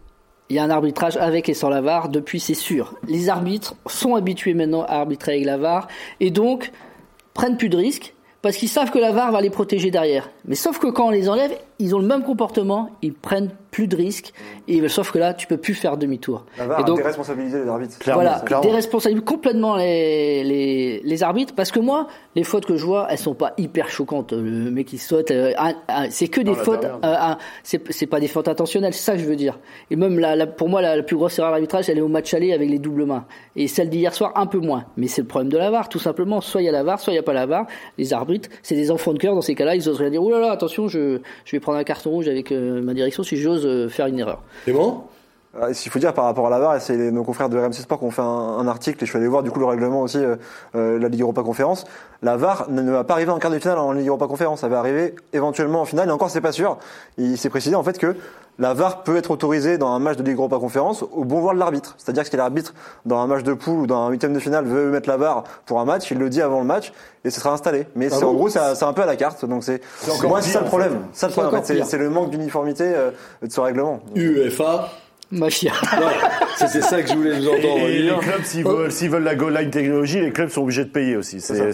Il 0.49 0.57
y 0.57 0.59
a 0.59 0.65
un 0.65 0.71
arbitrage 0.71 1.17
avec 1.17 1.49
et 1.49 1.55
sans 1.55 1.69
la 1.69 1.81
VAR, 1.81 2.09
depuis 2.09 2.41
c'est 2.41 2.55
sûr. 2.55 2.97
Les 3.07 3.29
arbitres 3.29 3.77
sont 3.87 4.17
habitués 4.17 4.53
maintenant 4.53 4.83
à 4.83 4.95
arbitrer 4.95 5.35
avec 5.35 5.45
la 5.45 5.57
VAR 5.57 5.87
et 6.19 6.33
donc 6.33 6.73
prennent 7.35 7.57
plus 7.57 7.69
de 7.69 7.77
risques 7.77 8.13
parce 8.43 8.57
qu'ils 8.57 8.69
savent 8.69 8.91
que 8.91 8.99
la 8.99 9.13
VAR 9.13 9.31
va 9.31 9.41
les 9.41 9.51
protéger 9.51 9.93
derrière. 9.93 10.29
Mais 10.47 10.55
sauf 10.55 10.79
que 10.79 10.87
quand 10.87 11.07
on 11.09 11.11
les 11.11 11.29
enlève, 11.29 11.51
ils 11.79 11.95
ont 11.95 11.99
le 11.99 12.07
même 12.07 12.23
comportement, 12.23 12.91
ils 13.03 13.13
prennent 13.13 13.51
plus 13.71 13.89
de 13.89 13.97
risques 13.97 14.33
et 14.69 14.89
sauf 14.89 15.11
que 15.13 15.19
là, 15.19 15.35
tu 15.35 15.47
peux 15.47 15.59
plus 15.59 15.75
faire 15.75 15.97
demi-tour. 15.99 16.47
Et 16.81 16.85
donc, 16.85 16.97
déresponsabilisé 16.99 17.63
les 17.65 17.69
arbitres. 17.69 17.99
Clairement, 17.99 18.23
voilà, 18.23 18.41
clairement. 18.41 18.65
déresponsabilise 18.65 19.23
complètement 19.25 19.77
les, 19.77 20.45
les, 20.45 21.01
les 21.05 21.23
arbitres 21.23 21.55
parce 21.55 21.71
que 21.71 21.81
moi, 21.81 22.07
les 22.35 22.45
fautes 22.45 22.65
que 22.65 22.77
je 22.77 22.87
vois, 22.87 23.07
elles 23.11 23.19
sont 23.19 23.35
pas 23.35 23.53
hyper 23.59 23.91
choquantes. 23.91 24.33
Le 24.33 24.71
mec 24.71 24.87
qui 24.87 24.97
saute, 24.99 25.31
euh, 25.31 25.53
c'est 26.11 26.29
que 26.29 26.41
des 26.41 26.55
fautes, 26.55 26.85
euh, 27.05 27.35
c'est 27.65 28.07
pas 28.07 28.21
des 28.21 28.29
fautes 28.29 28.49
intentionnelles, 28.49 28.95
c'est 28.95 29.03
ça 29.05 29.13
que 29.13 29.19
je 29.19 29.27
veux 29.27 29.37
dire. 29.37 29.59
Et 29.91 29.97
même 29.97 30.19
la, 30.19 30.37
la- 30.37 30.47
pour 30.47 30.69
moi, 30.71 30.81
la, 30.81 30.97
la 30.97 31.03
plus 31.03 31.17
grosse 31.17 31.39
erreur 31.39 31.51
d'arbitrage, 31.51 31.91
elle 31.91 31.99
est 31.99 32.03
au 32.03 32.09
match 32.09 32.33
aller 32.33 32.53
avec 32.55 32.71
les 32.71 32.79
doubles 32.79 33.05
mains. 33.05 33.25
Et 33.57 33.69
celle 33.69 33.91
d'hier 33.91 34.15
soir, 34.15 34.33
un 34.37 34.47
peu 34.47 34.59
moins. 34.59 34.85
Mais 34.97 35.09
c'est 35.09 35.21
le 35.23 35.27
problème 35.29 35.51
de 35.53 35.59
la 35.59 35.71
VAR, 35.71 35.89
tout 35.91 35.99
simplement. 35.99 36.41
Soit 36.41 36.63
il 36.63 36.65
y 36.65 36.69
a 36.69 36.73
la 36.73 36.83
VAR, 36.85 36.99
soit 37.01 37.13
il 37.13 37.17
y 37.17 37.19
a 37.19 37.23
pas 37.23 37.35
la 37.35 37.45
VAR. 37.47 37.67
Les 37.99 38.15
arbitres, 38.15 38.49
c'est 38.63 38.77
des 38.77 38.91
enfants 38.91 39.13
de 39.13 39.19
cœur 39.19 39.35
dans 39.35 39.43
ces 39.43 39.55
cas-là, 39.55 39.75
ils 39.75 39.87
osent 39.89 39.99
rien 40.01 40.11
dire. 40.11 40.23
Là 40.39 40.47
là, 40.47 40.53
attention, 40.53 40.89
je, 40.89 41.19
je 41.45 41.53
vais 41.53 41.61
prendre 41.61 41.79
un 41.79 41.85
carton 41.85 42.11
rouge 42.11 42.29
avec 42.29 42.53
euh, 42.53 42.81
ma 42.83 42.95
direction 42.95 43.23
si 43.23 43.37
j'ose 43.37 43.67
euh, 43.67 43.89
faire 43.89 44.07
une 44.07 44.19
erreur. 44.19 44.43
Clément 44.65 45.09
Ah, 45.61 45.73
Ce 45.73 45.83
qu'il 45.83 45.91
faut 45.91 45.99
dire 45.99 46.13
par 46.13 46.25
rapport 46.27 46.47
à 46.47 46.51
la 46.51 46.59
VAR, 46.59 46.77
et 46.77 46.81
c'est 46.81 46.97
nos 47.11 47.25
confrères 47.25 47.49
de 47.49 47.59
RMC 47.59 47.73
Sport 47.73 47.99
qui 47.99 48.05
ont 48.05 48.11
fait 48.11 48.21
un, 48.23 48.25
un 48.25 48.67
article, 48.69 49.03
et 49.03 49.07
je 49.07 49.11
suis 49.11 49.19
allé 49.19 49.27
voir 49.29 49.43
du 49.43 49.51
coup 49.51 49.59
le 49.61 49.67
règlement 49.67 50.03
aussi, 50.03 50.19
euh, 50.19 50.37
euh, 50.75 50.99
la 50.99 51.09
Ligue 51.09 51.23
Europa 51.23 51.43
Conférence. 51.43 51.85
La 52.23 52.37
VAR 52.37 52.67
ne, 52.71 52.83
ne 52.83 52.91
va 52.93 53.05
pas 53.05 53.15
arriver 53.15 53.31
en 53.31 53.39
quart 53.39 53.51
de 53.51 53.59
finale 53.59 53.79
en 53.79 53.93
Ligue 53.93 54.09
Europa 54.09 54.27
Conférence, 54.27 54.61
ça 54.61 54.69
va 54.69 54.79
arriver 54.79 55.15
éventuellement 55.33 55.81
en 55.81 55.85
finale, 55.87 56.09
et 56.09 56.13
encore 56.13 56.31
c'est 56.31 56.41
pas 56.43 56.53
sûr. 56.53 56.79
Il 57.19 57.39
s'est 57.39 57.51
précisé 57.51 57.75
en 57.75 57.83
fait 57.83 57.99
que 57.99 58.17
la 58.59 58.75
VAR 58.75 59.03
peut 59.03 59.17
être 59.17 59.31
autorisée 59.31 59.79
dans 59.79 59.89
un 59.89 59.99
match 59.99 60.17
de 60.17 60.23
Ligue 60.23 60.37
Europa 60.37 60.57
Conférence 60.59 61.03
au 61.03 61.25
bon 61.25 61.37
vouloir 61.37 61.55
de 61.55 61.59
l'arbitre. 61.59 61.95
C'est-à-dire 61.99 62.23
que 62.25 62.31
si 62.31 62.37
l'arbitre, 62.37 62.75
dans 63.05 63.19
un 63.19 63.27
match 63.27 63.43
de 63.43 63.53
poule 63.53 63.81
ou 63.81 63.87
dans 63.87 64.07
un 64.07 64.11
huitième 64.11 64.33
de 64.33 64.39
finale, 64.39 64.65
veut 64.65 64.91
mettre 64.91 65.09
la 65.09 65.17
VAR 65.17 65.45
pour 65.67 65.81
un 65.81 65.85
match, 65.85 66.11
il 66.11 66.19
le 66.19 66.29
dit 66.31 66.41
avant 66.43 66.61
le 66.61 66.67
match, 66.67 66.93
et 67.25 67.31
ce 67.31 67.41
sera 67.41 67.53
installé. 67.53 67.87
Mais 67.95 68.09
c'est 68.09 68.25
en 68.25 68.33
gros, 68.33 68.49
c'est 68.49 68.61
c'est 68.75 68.85
un 68.85 68.93
peu 68.93 69.03
à 69.03 69.07
la 69.07 69.17
carte, 69.17 69.45
donc 69.45 69.65
c'est, 69.65 69.81
moi 70.23 70.41
c'est 70.43 70.51
ça 70.51 70.61
le 70.61 70.67
problème. 70.67 71.01
Ça 71.13 71.27
le 71.27 71.33
C'est 71.33 71.41
problème, 71.41 71.55
en 71.55 71.57
encore 71.57 71.67
fait, 71.67 71.79
c'est 71.79 71.85
c'est 71.85 71.99
le 71.99 72.11
manque 72.11 72.31
d'uniformité 72.31 72.85
euh, 72.87 73.11
de 73.43 73.51
ce 73.51 73.61
règlement. 73.61 74.01
UEFA. 74.15 74.89
Mafia. 75.33 75.73
C'était 76.57 76.83
ça 76.83 77.03
que 77.03 77.09
je 77.09 77.15
voulais 77.15 77.37
vous 77.41 77.49
entendre 77.49 77.89
Et, 77.89 77.97
et 77.97 78.03
les 78.03 78.17
clubs, 78.19 78.45
s'ils 78.45 78.63
veulent, 78.65 78.93
s'ils 78.93 79.11
veulent 79.11 79.25
la 79.25 79.35
goal 79.35 79.55
line 79.59 79.71
technologie, 79.71 80.21
les 80.21 80.31
clubs 80.31 80.49
sont 80.51 80.63
obligés 80.63 80.85
de 80.85 80.91
payer 80.91 81.17
aussi. 81.17 81.41
C'est, 81.41 81.73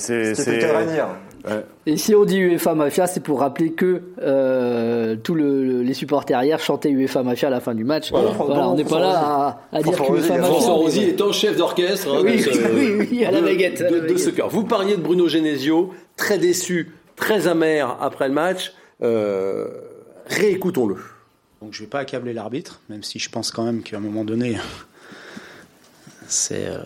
Et 1.87 1.96
si 1.96 2.14
on 2.14 2.24
dit 2.24 2.38
UEFA 2.38 2.74
Mafia, 2.74 3.07
c'est 3.09 3.20
pour 3.20 3.40
rappeler 3.40 3.72
que 3.72 4.02
euh, 4.20 5.16
tous 5.16 5.35
le, 5.35 5.64
le- 5.64 5.83
les 5.83 5.94
supporters 5.94 6.40
hier 6.44 6.61
chantaient 6.61 6.90
UEFA 6.90 7.22
Mafia 7.24 7.48
à 7.48 7.50
la 7.50 7.61
fin 7.61 7.74
du 7.74 7.83
match. 7.85 8.11
Voilà, 8.12 8.68
on 8.68 8.76
n'est 8.76 8.85
pas 8.85 9.00
là 9.00 9.18
à, 9.72 9.76
à 9.78 9.83
dire 9.83 9.92
qu'UEFA 9.96 10.05
Rosy, 10.12 10.28
Mafia. 10.31 10.42
François 10.44 10.74
Rosy 10.74 11.02
étant 11.05 11.33
chef 11.33 11.57
d'orchestre 11.57 12.09
hein, 12.14 12.20
Oui, 12.22 12.44
oui, 12.74 13.07
oui, 13.11 13.24
à 13.24 13.33
la 13.33 13.40
de- 13.40 13.46
baguette, 13.46 13.81
à 13.81 13.85
la 13.85 13.90
de- 13.90 13.94
de 13.96 14.00
baguette. 14.02 14.18
ce 14.20 14.31
cœur. 14.31 14.48
Vous 14.50 14.62
parliez 14.64 14.96
de 14.96 15.02
Bruno 15.02 15.26
Genesio, 15.26 15.92
très 16.16 16.38
déçu, 16.38 16.92
très 17.16 17.48
amer 17.48 17.96
après 18.00 18.28
le 18.28 18.35
match. 18.35 18.72
Euh, 19.02 19.66
réécoutons-le. 20.28 20.94
Donc 21.61 21.72
je 21.72 21.81
vais 21.81 21.88
pas 21.88 21.98
accabler 22.00 22.33
l'arbitre, 22.33 22.81
même 22.88 23.02
si 23.02 23.18
je 23.18 23.28
pense 23.31 23.50
quand 23.50 23.64
même 23.64 23.83
qu'à 23.83 23.96
un 23.96 24.00
moment 24.00 24.24
donné, 24.24 24.57
c'est 26.28 26.66
euh, 26.68 26.78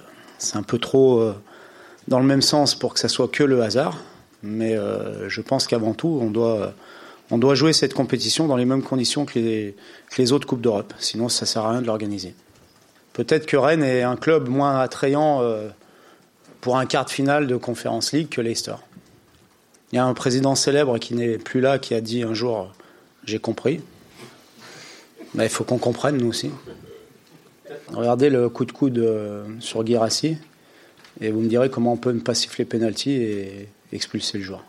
un 0.55 0.63
peu 0.63 0.79
trop 0.79 1.21
euh, 1.21 1.35
dans 2.09 2.19
le 2.21 2.27
même 2.27 2.43
sens 2.43 2.75
pour 2.75 2.95
que 2.95 3.01
ça 3.01 3.09
soit 3.09 3.29
que 3.29 3.45
le 3.45 3.63
hasard. 3.63 3.99
Mais 4.47 4.77
euh, 4.77 5.29
je 5.29 5.41
pense 5.41 5.67
qu'avant 5.67 5.95
tout, 5.95 6.19
on 6.21 6.31
doit, 6.31 6.73
on 7.31 7.39
doit 7.39 7.55
jouer 7.55 7.73
cette 7.73 7.95
compétition 7.95 8.47
dans 8.47 8.57
les 8.57 8.65
mêmes 8.65 8.83
conditions 8.83 9.25
que 9.25 9.39
les, 9.39 9.75
que 10.11 10.23
les 10.23 10.33
autres 10.33 10.47
Coupes 10.47 10.61
d'Europe. 10.61 10.95
Sinon, 10.99 11.29
ça 11.29 11.47
sert 11.47 11.65
à 11.65 11.73
rien 11.73 11.83
de 11.83 11.87
l'organiser. 11.87 12.35
Peut-être 13.13 13.47
que 13.47 13.57
Rennes 13.57 13.83
est 13.83 14.03
un 14.03 14.17
club 14.17 14.49
moins 14.49 14.79
attrayant 14.81 15.41
euh, 15.43 15.69
pour 16.61 16.77
un 16.77 16.87
quart 16.87 17.07
de 17.07 17.11
finale 17.11 17.47
de 17.47 17.57
Conference 17.57 18.13
League 18.13 18.29
que 18.29 18.41
Leicester. 18.41 18.77
Il 19.93 19.97
y 19.97 19.99
a 19.99 20.05
un 20.05 20.15
président 20.15 20.55
célèbre 20.55 20.99
qui 20.99 21.15
n'est 21.15 21.39
plus 21.39 21.61
là 21.61 21.79
qui 21.79 21.95
a 21.95 22.01
dit 22.01 22.23
un 22.23 22.35
jour 22.35 22.73
J'ai 23.25 23.39
compris. 23.39 23.81
Bah, 25.35 25.45
il 25.45 25.51
faut 25.51 25.65
qu'on 25.65 25.79
comprenne, 25.79 26.17
nous 26.17 26.29
aussi. 26.29 26.51
Regardez 27.89 28.31
le 28.31 28.49
coup 28.49 28.65
de 28.65 28.73
coude 28.73 28.99
euh, 28.99 29.45
sur 29.61 29.85
Guirassi, 29.85 30.39
et 31.21 31.31
vous 31.31 31.41
me 31.41 31.49
direz 31.49 31.71
comment 31.71 31.93
on 31.93 31.97
peut 31.97 32.13
ne 32.13 32.21
pas 32.21 32.35
siffler 32.35 32.65
penalty 32.65 33.13
et 33.13 33.69
expulser 33.93 34.39
le 34.39 34.45
joueur. 34.45 34.65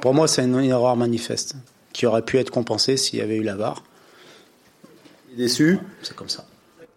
Pour 0.00 0.14
moi, 0.14 0.28
c'est 0.28 0.42
une 0.44 0.58
erreur 0.60 0.96
manifeste 0.96 1.54
qui 1.92 2.06
aurait 2.06 2.22
pu 2.22 2.38
être 2.38 2.50
compensée 2.50 2.96
s'il 2.96 3.18
y 3.18 3.22
avait 3.22 3.36
eu 3.36 3.42
la 3.42 3.56
VAR. 3.56 3.82
Il 5.34 5.40
est 5.40 5.44
déçu. 5.44 5.78
C'est 6.02 6.14
comme 6.16 6.28
ça. 6.28 6.44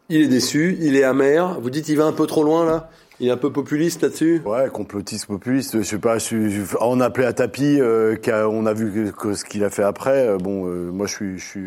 Il 0.09 0.21
est 0.21 0.27
déçu. 0.27 0.77
Il 0.79 0.95
est 0.95 1.03
amer. 1.03 1.59
Vous 1.59 1.69
dites 1.69 1.89
il 1.89 1.97
va 1.97 2.05
un 2.05 2.11
peu 2.13 2.27
trop 2.27 2.43
loin 2.43 2.65
là. 2.65 2.89
Il 3.19 3.27
est 3.27 3.31
un 3.31 3.37
peu 3.37 3.51
populiste 3.51 4.01
là-dessus. 4.01 4.41
Ouais, 4.45 4.69
complotiste 4.69 5.25
populiste. 5.27 5.77
Je 5.77 5.83
sais 5.83 5.97
pas. 5.99 6.17
Je, 6.17 6.49
je- 6.49 6.75
on 6.81 6.99
a 6.99 7.05
appelé 7.05 7.25
à 7.25 7.33
tapis. 7.33 7.79
euh, 7.79 8.17
on 8.27 8.65
a 8.65 8.73
vu 8.73 8.91
que, 8.91 9.11
que 9.11 9.33
ce 9.33 9.45
qu'il 9.45 9.63
a 9.63 9.69
fait 9.69 9.83
après. 9.83 10.27
euh, 10.27 10.37
bon, 10.37 10.67
euh, 10.67 10.91
moi, 10.91 11.07
je 11.07 11.13
suis, 11.15 11.39
je 11.39 11.45
suis. 11.45 11.65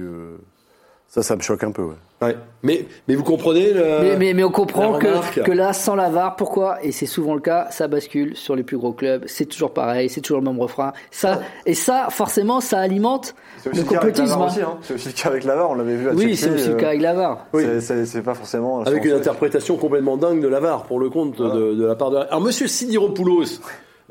Ça, 1.08 1.22
ça 1.22 1.36
me 1.36 1.40
choque 1.40 1.64
un 1.64 1.70
peu. 1.70 1.82
Ouais. 1.82 1.94
Ouais. 2.20 2.36
Mais 2.62 2.84
mais 3.06 3.14
vous 3.14 3.22
comprenez 3.22 3.72
le. 3.72 3.82
Mais, 4.02 4.16
mais, 4.16 4.34
mais 4.34 4.44
on 4.44 4.50
comprend 4.50 4.98
la 4.98 4.98
que, 4.98 5.40
que 5.40 5.52
là, 5.52 5.72
sans 5.72 5.94
la 5.94 6.10
VAR, 6.10 6.36
pourquoi? 6.36 6.82
Et 6.84 6.92
c'est 6.92 7.06
souvent 7.06 7.34
le 7.34 7.40
cas, 7.40 7.68
ça 7.70 7.86
bascule 7.88 8.36
sur 8.36 8.56
les 8.56 8.62
plus 8.64 8.76
gros 8.76 8.92
clubs. 8.92 9.24
C'est 9.26 9.46
toujours 9.46 9.72
pareil, 9.72 10.08
c'est 10.10 10.20
toujours 10.20 10.40
le 10.40 10.44
même 10.44 10.60
refrain. 10.60 10.92
Ça, 11.10 11.40
et 11.64 11.74
ça, 11.74 12.08
forcément, 12.10 12.60
ça 12.60 12.80
alimente 12.80 13.34
le 13.64 13.72
la 13.72 13.82
complotisme. 13.84 14.26
VAR 14.26 14.42
hein. 14.42 14.46
aussi, 14.46 14.60
hein. 14.62 14.78
C'est 14.82 14.94
aussi 14.94 15.08
le 15.08 15.14
cas 15.14 15.28
avec 15.28 15.44
la 15.44 15.54
VAR, 15.54 15.70
on 15.70 15.74
l'avait 15.74 15.96
vu 15.96 16.08
à 16.08 16.12
Oui, 16.12 16.36
c'est 16.36 16.50
aussi 16.50 16.68
le 16.68 16.74
euh, 16.74 16.78
cas 16.78 16.88
avec 16.88 17.00
la 17.00 17.14
VAR. 17.14 17.46
Oui. 17.52 17.64
c'est- 17.80 18.22
pas 18.22 18.34
forcément. 18.34 18.82
Avec 18.82 19.04
une 19.04 19.12
interprétation 19.12 19.76
complètement 19.76 20.16
dingue 20.16 20.42
de 20.42 20.48
l'avare 20.48 20.84
pour 20.84 20.98
le 20.98 21.08
compte 21.08 21.40
de, 21.40 21.74
de 21.74 21.84
la 21.86 21.94
part 21.94 22.10
de. 22.10 22.16
Alors 22.16 22.40
Monsieur 22.40 22.66
Sidiropoulos, 22.66 23.60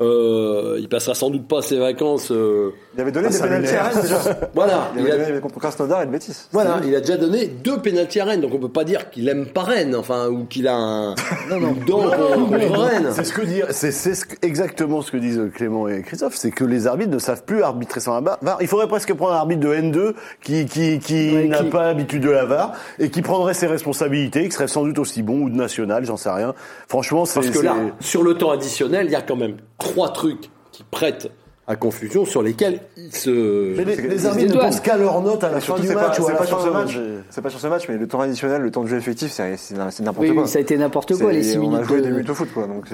euh, 0.00 0.76
il 0.78 0.88
passera 0.88 1.14
sans 1.14 1.30
doute 1.30 1.48
pas 1.48 1.60
ses 1.62 1.78
vacances. 1.78 2.30
euh, 2.30 2.70
Il 2.94 3.00
avait 3.00 3.10
donné 3.12 3.26
Ah, 3.26 3.30
des 3.30 3.36
ça 3.36 3.44
pénaltys 3.44 3.74
à. 3.74 3.82
Rennes 3.88 4.02
déjà. 4.02 4.18
Voilà. 4.54 4.90
Il 4.96 5.02
il 5.02 5.10
avait 5.10 5.22
a- 5.24 5.26
donné 5.28 5.40
contre 5.40 5.58
Krasnodar 5.58 6.02
et 6.02 6.04
le 6.06 6.10
Betis. 6.12 6.36
Voilà, 6.52 6.80
il 6.86 6.94
a 6.94 7.00
déjà 7.00 7.16
donné 7.16 7.46
deux 7.46 7.78
pénaltys 7.78 8.20
à 8.20 8.24
Rennes, 8.26 8.40
donc 8.40 8.52
on 8.54 8.58
peut 8.58 8.68
pas 8.68 8.84
dire 8.84 9.10
qu'il 9.10 9.28
aime 9.28 9.46
pas 9.46 9.62
Rennes, 9.62 9.94
enfin, 9.96 10.28
ou 10.28 10.44
qu'il 10.44 10.68
a 10.68 10.74
un, 10.76 11.14
contre 11.50 12.34
contre 12.34 12.78
Rennes. 12.80 13.08
C'est 13.12 13.24
ce 13.24 13.32
que 13.32 13.42
dire, 13.42 13.66
c'est 13.70 13.90
c'est 13.92 14.14
ce 14.14 14.24
que- 14.24 14.36
exactement 14.42 15.02
ce 15.02 15.10
que 15.10 15.16
disent 15.16 15.40
Clément 15.54 15.88
et 15.88 16.02
Christophe, 16.02 16.34
c'est 16.36 16.50
que 16.50 16.64
les 16.64 16.86
arbitres 16.86 17.10
ne 17.10 17.18
savent 17.18 17.44
plus 17.44 17.62
arbitrer 17.62 18.00
sans 18.00 18.14
la 18.14 18.20
VAR. 18.20 18.38
VAR. 18.42 18.58
Il 18.60 18.68
faudrait 18.68 18.88
presque 18.88 19.12
prendre 19.14 19.32
un 19.32 19.38
arbitre 19.38 19.60
de 19.60 19.74
N2 19.74 20.14
qui 20.42 20.66
qui 20.66 20.98
qui 21.00 21.32
Ouais, 21.34 21.44
n'a 21.48 21.58
qui- 21.58 21.70
pas 21.70 21.84
l'habitude 21.84 22.22
de 22.22 22.30
la 22.30 22.44
VAR 22.44 22.72
et 22.98 23.10
qui 23.10 23.22
prendrait 23.22 23.54
ses 23.54 23.66
responsabilités, 23.66 24.44
qui 24.48 24.52
serait 24.52 24.68
sans 24.68 24.84
doute 24.84 24.98
aussi 24.98 25.22
bon 25.22 25.40
ou 25.40 25.50
de 25.50 25.56
national, 25.56 26.04
j'en 26.04 26.16
sais 26.16 26.30
rien. 26.30 26.54
Franchement, 26.88 27.24
c'est 27.24 27.40
Parce 27.40 27.50
que 27.50 27.58
là, 27.64 27.74
sur 28.00 28.22
le 28.22 28.34
temps 28.34 28.50
additionnel, 28.50 29.06
il 29.06 29.12
y 29.12 29.16
a 29.16 29.22
quand 29.22 29.36
même 29.36 29.56
trois 29.78 30.12
trucs 30.12 30.50
qui 30.72 30.84
prêtent 30.90 31.30
à 31.66 31.76
confusion 31.76 32.24
sur 32.24 32.42
lesquels 32.42 32.80
il 32.96 33.14
se. 33.14 33.74
Mais 33.76 33.84
les, 33.84 33.96
les 34.08 34.26
arbitres 34.26 34.54
ne 34.54 34.58
pensent 34.60 34.80
qu'à 34.80 34.96
leur 34.96 35.20
note 35.20 35.44
à 35.44 35.50
la 35.50 35.60
fin 35.60 35.78
du 35.78 35.86
match 35.88 36.16
c'est 36.16 36.32
la 36.32 36.38
pas 36.38 36.46
sur 36.46 36.60
ce 36.62 36.68
match. 36.70 36.98
C'est 37.28 37.42
pas 37.42 37.50
sur 37.50 37.60
ce 37.60 37.66
match, 37.66 37.82
mais 37.90 37.98
le 37.98 38.08
temps 38.08 38.20
additionnel, 38.20 38.62
le 38.62 38.70
temps 38.70 38.82
de 38.84 38.88
jeu 38.88 38.96
effectif, 38.96 39.30
c'est 39.30 39.44
n'importe 39.74 40.18
Oui, 40.18 40.32
quoi. 40.32 40.44
oui, 40.44 40.48
ça 40.48 40.58
a 40.58 40.62
été 40.62 40.78
n'importe 40.78 41.14
quoi, 41.18 41.30
les 41.30 41.42
6 41.42 41.58
On 41.58 41.60
minutes. 41.60 41.78
a 41.80 41.82
joué 41.82 41.98
de- 41.98 42.04
des 42.06 42.10
minutes 42.10 42.30
au 42.30 42.34
foot, 42.34 42.48
quoi, 42.54 42.66
donc 42.66 42.86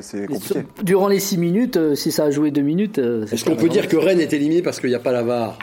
c'est 0.00 0.26
compliqué. 0.26 0.64
Durant 0.82 1.08
les 1.08 1.20
6 1.20 1.36
minutes, 1.36 1.76
euh, 1.76 1.94
si 1.94 2.10
ça 2.10 2.24
a 2.24 2.30
joué 2.30 2.50
2 2.50 2.62
minutes, 2.62 2.98
euh, 2.98 3.26
Est-ce 3.30 3.44
qu'on 3.44 3.54
peut 3.56 3.68
dire 3.68 3.86
que 3.86 3.96
Rennes 3.98 4.20
est 4.20 4.32
éliminé 4.32 4.62
parce 4.62 4.80
qu'il 4.80 4.88
n'y 4.88 4.96
a 4.96 5.00
pas 5.00 5.12
la 5.12 5.22
VAR 5.22 5.58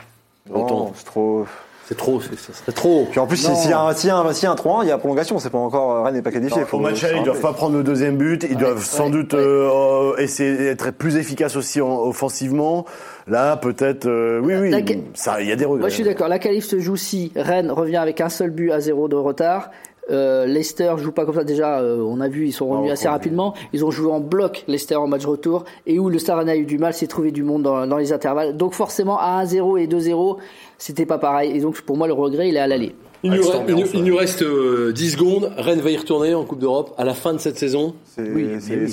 Non, 0.48 0.92
c'est 0.94 1.04
trop. 1.06 1.46
C'est 1.90 1.96
trop, 1.96 2.20
c'est- 2.20 2.38
ça 2.38 2.52
serait 2.52 2.70
trop. 2.70 3.08
Puis 3.10 3.18
en 3.18 3.26
plus, 3.26 3.36
s'il 3.36 3.68
y 3.70 3.72
a 3.72 3.80
un, 3.82 3.92
s'il 3.94 4.06
y 4.08 4.10
a 4.12 4.16
un, 4.18 4.32
s'il 4.32 4.44
y 4.44 4.46
a 4.46 4.52
un 4.52 4.54
3-1, 4.54 4.84
il 4.84 4.88
y 4.88 4.92
a 4.92 4.98
prolongation. 4.98 5.40
C'est 5.40 5.50
pas 5.50 5.58
encore, 5.58 6.04
Rennes 6.04 6.14
n'est 6.14 6.22
pas 6.22 6.30
qualifié. 6.30 6.62
Au 6.72 6.78
match 6.78 7.02
aller, 7.02 7.18
ils 7.18 7.24
doivent 7.24 7.40
pas 7.40 7.52
prendre 7.52 7.76
le 7.76 7.82
deuxième 7.82 8.16
but. 8.16 8.46
Ils 8.48 8.56
doivent 8.56 8.84
sans 8.84 9.10
doute 9.10 9.34
euh, 9.34 10.14
essayer 10.18 10.56
d'être 10.56 10.92
plus 10.92 11.16
efficaces 11.16 11.56
aussi 11.56 11.80
en- 11.80 12.00
offensivement. 12.02 12.84
Là, 13.26 13.56
peut-être, 13.56 14.06
euh, 14.06 14.40
oui, 14.40 14.54
oui, 14.54 14.70
La- 14.70 14.78
ça, 15.14 15.42
il 15.42 15.48
y 15.48 15.52
a 15.52 15.56
des 15.56 15.64
regrets. 15.64 15.80
Moi, 15.80 15.88
je 15.88 15.94
suis 15.96 16.04
d'accord. 16.04 16.28
La 16.28 16.38
qualif 16.38 16.64
se 16.64 16.78
joue 16.78 16.96
si 16.96 17.32
Rennes 17.34 17.72
revient 17.72 17.96
avec 17.96 18.20
un 18.20 18.28
seul 18.28 18.50
but 18.50 18.70
à 18.70 18.78
zéro 18.78 19.08
de 19.08 19.16
retard. 19.16 19.70
Euh, 20.10 20.46
Leicester 20.46 20.94
joue 20.98 21.12
pas 21.12 21.24
comme 21.24 21.34
ça 21.34 21.44
déjà. 21.44 21.80
euh, 21.80 22.02
on 22.02 22.20
a 22.20 22.28
vu, 22.28 22.46
ils 22.46 22.52
sont 22.52 22.68
revenus 22.68 22.92
assez 22.92 23.08
rapidement. 23.08 23.54
Ils 23.72 23.84
ont 23.84 23.90
joué 23.90 24.10
en 24.10 24.20
bloc 24.20 24.64
Leicester 24.68 24.96
en 24.96 25.06
match 25.06 25.24
retour 25.24 25.64
et 25.86 25.98
où 25.98 26.08
le 26.08 26.18
Rennais 26.30 26.52
a 26.52 26.56
eu 26.56 26.64
du 26.64 26.78
mal, 26.78 26.94
s'est 26.94 27.06
trouvé 27.06 27.32
du 27.32 27.42
monde 27.42 27.62
dans, 27.62 27.86
dans 27.86 27.96
les 27.96 28.12
intervalles. 28.12 28.56
Donc 28.56 28.74
forcément 28.74 29.18
à 29.18 29.44
1-0 29.44 29.78
et 29.80 29.86
2-0, 29.86 30.36
c'était 30.78 31.06
pas 31.06 31.18
pareil. 31.18 31.56
Et 31.56 31.60
donc 31.60 31.80
pour 31.82 31.96
moi 31.96 32.06
le 32.06 32.12
regret, 32.12 32.48
il 32.48 32.56
est 32.56 32.60
à 32.60 32.66
l'aller. 32.66 32.94
Il 33.22 33.32
nous, 33.32 33.42
reste, 33.42 33.62
il 33.68 33.74
nous- 34.00 34.06
il 34.06 34.12
reste 34.18 34.42
euh, 34.42 34.92
10 34.92 35.10
secondes. 35.10 35.52
Rennes 35.58 35.80
va 35.80 35.90
y 35.90 35.96
retourner 35.96 36.34
en 36.34 36.44
Coupe 36.44 36.58
d'Europe 36.58 36.94
à 36.96 37.04
la 37.04 37.12
fin 37.12 37.34
de 37.34 37.38
cette 37.38 37.58
saison. 37.58 37.94
C'est 38.16 38.22
Oui, 38.22 38.48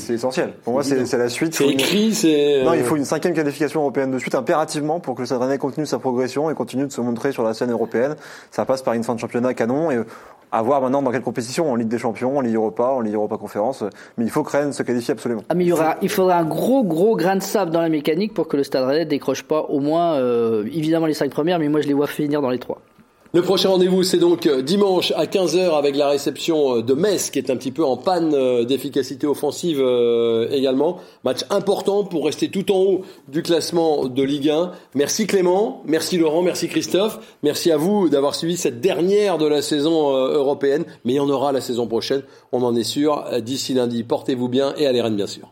essentiel. 0.09 0.53
Pour 0.63 0.73
moi, 0.73 0.83
c'est 0.83 1.17
la 1.17 1.29
suite. 1.29 1.53
C'est 1.55 1.63
Faut 1.63 1.69
une- 1.69 1.79
écrit, 1.79 2.13
c'est. 2.13 2.63
Non, 2.63 2.71
euh, 2.71 2.77
il 2.77 2.83
faut 2.83 2.97
une 2.97 3.05
cinquième 3.05 3.33
qualification 3.33 3.79
européenne 3.81 4.11
de 4.11 4.19
suite 4.19 4.35
impérativement 4.35 4.99
pour 4.99 5.15
que 5.15 5.21
le 5.21 5.25
Stade 5.27 5.39
Rennais 5.41 5.57
continue 5.57 5.85
sa 5.85 5.97
progression 5.99 6.49
et 6.49 6.55
continue 6.55 6.85
de 6.87 6.91
se 6.91 6.99
montrer 6.99 7.31
sur 7.31 7.43
la 7.43 7.53
scène 7.53 7.71
européenne. 7.71 8.15
Ça 8.51 8.65
passe 8.65 8.81
par 8.81 8.95
une 8.95 9.03
fin 9.03 9.15
de 9.15 9.19
championnat 9.19 9.53
canon 9.53 9.91
et 9.91 9.99
à 10.51 10.61
voir 10.61 10.81
maintenant 10.81 11.01
dans 11.01 11.11
quelle 11.11 11.21
compétition, 11.21 11.71
en 11.71 11.75
Ligue 11.75 11.87
des 11.89 11.97
Champions, 11.97 12.37
en 12.37 12.41
Ligue 12.41 12.55
Europa, 12.55 12.83
en 12.83 12.99
Ligue 13.01 13.15
Europa 13.15 13.37
Conférence. 13.37 13.83
Mais 14.17 14.25
il 14.25 14.29
faut 14.29 14.43
que 14.43 14.51
Rennes 14.51 14.73
se 14.73 14.83
qualifie 14.83 15.11
absolument. 15.11 15.43
Ah, 15.49 15.55
mais 15.55 15.63
il, 15.63 15.67
y 15.67 15.71
aura, 15.73 15.95
il 16.01 16.09
faudra 16.09 16.37
un 16.37 16.45
gros 16.45 16.83
gros 16.83 17.15
grain 17.15 17.35
de 17.37 17.43
sable 17.43 17.71
dans 17.71 17.81
la 17.81 17.89
mécanique 17.89 18.33
pour 18.33 18.47
que 18.49 18.57
le 18.57 18.63
Stade 18.63 18.83
Rennais 18.85 19.05
décroche 19.05 19.43
pas 19.43 19.61
au 19.69 19.79
moins 19.79 20.15
euh, 20.15 20.63
évidemment 20.65 21.05
les 21.05 21.13
cinq 21.13 21.31
premières, 21.31 21.59
mais 21.59 21.69
moi 21.69 21.79
je 21.81 21.87
les 21.87 21.93
vois 21.93 22.07
finir 22.07 22.41
dans 22.41 22.49
les 22.49 22.59
trois. 22.59 22.81
Le 23.33 23.41
prochain 23.41 23.69
rendez-vous, 23.69 24.03
c'est 24.03 24.19
donc 24.19 24.45
euh, 24.45 24.61
dimanche 24.61 25.11
à 25.17 25.25
15h 25.25 25.77
avec 25.77 25.97
la 25.97 26.07
réception 26.07 26.77
euh, 26.77 26.81
de 26.81 26.93
Metz, 26.93 27.29
qui 27.29 27.39
est 27.39 27.49
un 27.49 27.57
petit 27.57 27.73
peu 27.73 27.83
en 27.83 27.97
panne 27.97 28.33
euh, 28.33 28.63
d'efficacité 28.63 29.27
offensive 29.27 29.83
également. 30.51 30.99
Match 31.25 31.41
important 31.49 32.05
pour 32.05 32.25
rester 32.25 32.49
tout 32.49 32.71
en 32.71 32.77
haut 32.77 33.01
du 33.27 33.43
classement 33.43 34.05
de 34.05 34.23
Ligue 34.23 34.49
1. 34.49 34.71
Merci 34.95 35.27
Clément, 35.27 35.83
merci 35.85 36.17
Laurent, 36.17 36.41
merci 36.41 36.69
Christophe. 36.69 37.19
Merci 37.43 37.69
à 37.71 37.77
vous 37.77 38.07
d'avoir 38.07 38.33
suivi 38.33 38.55
cette 38.55 38.79
dernière 38.79 39.37
de 39.37 39.45
la 39.45 39.61
saison 39.61 40.09
européenne. 40.11 40.85
Mais 41.03 41.13
il 41.13 41.15
y 41.17 41.19
en 41.19 41.29
aura 41.29 41.51
la 41.51 41.61
saison 41.61 41.85
prochaine, 41.87 42.23
on 42.53 42.63
en 42.63 42.75
est 42.75 42.83
sûr. 42.83 43.25
D'ici 43.41 43.73
lundi, 43.73 44.03
portez-vous 44.03 44.47
bien 44.47 44.73
et 44.77 44.87
allez 44.87 45.01
Rennes 45.01 45.17
bien 45.17 45.27
sûr. 45.27 45.51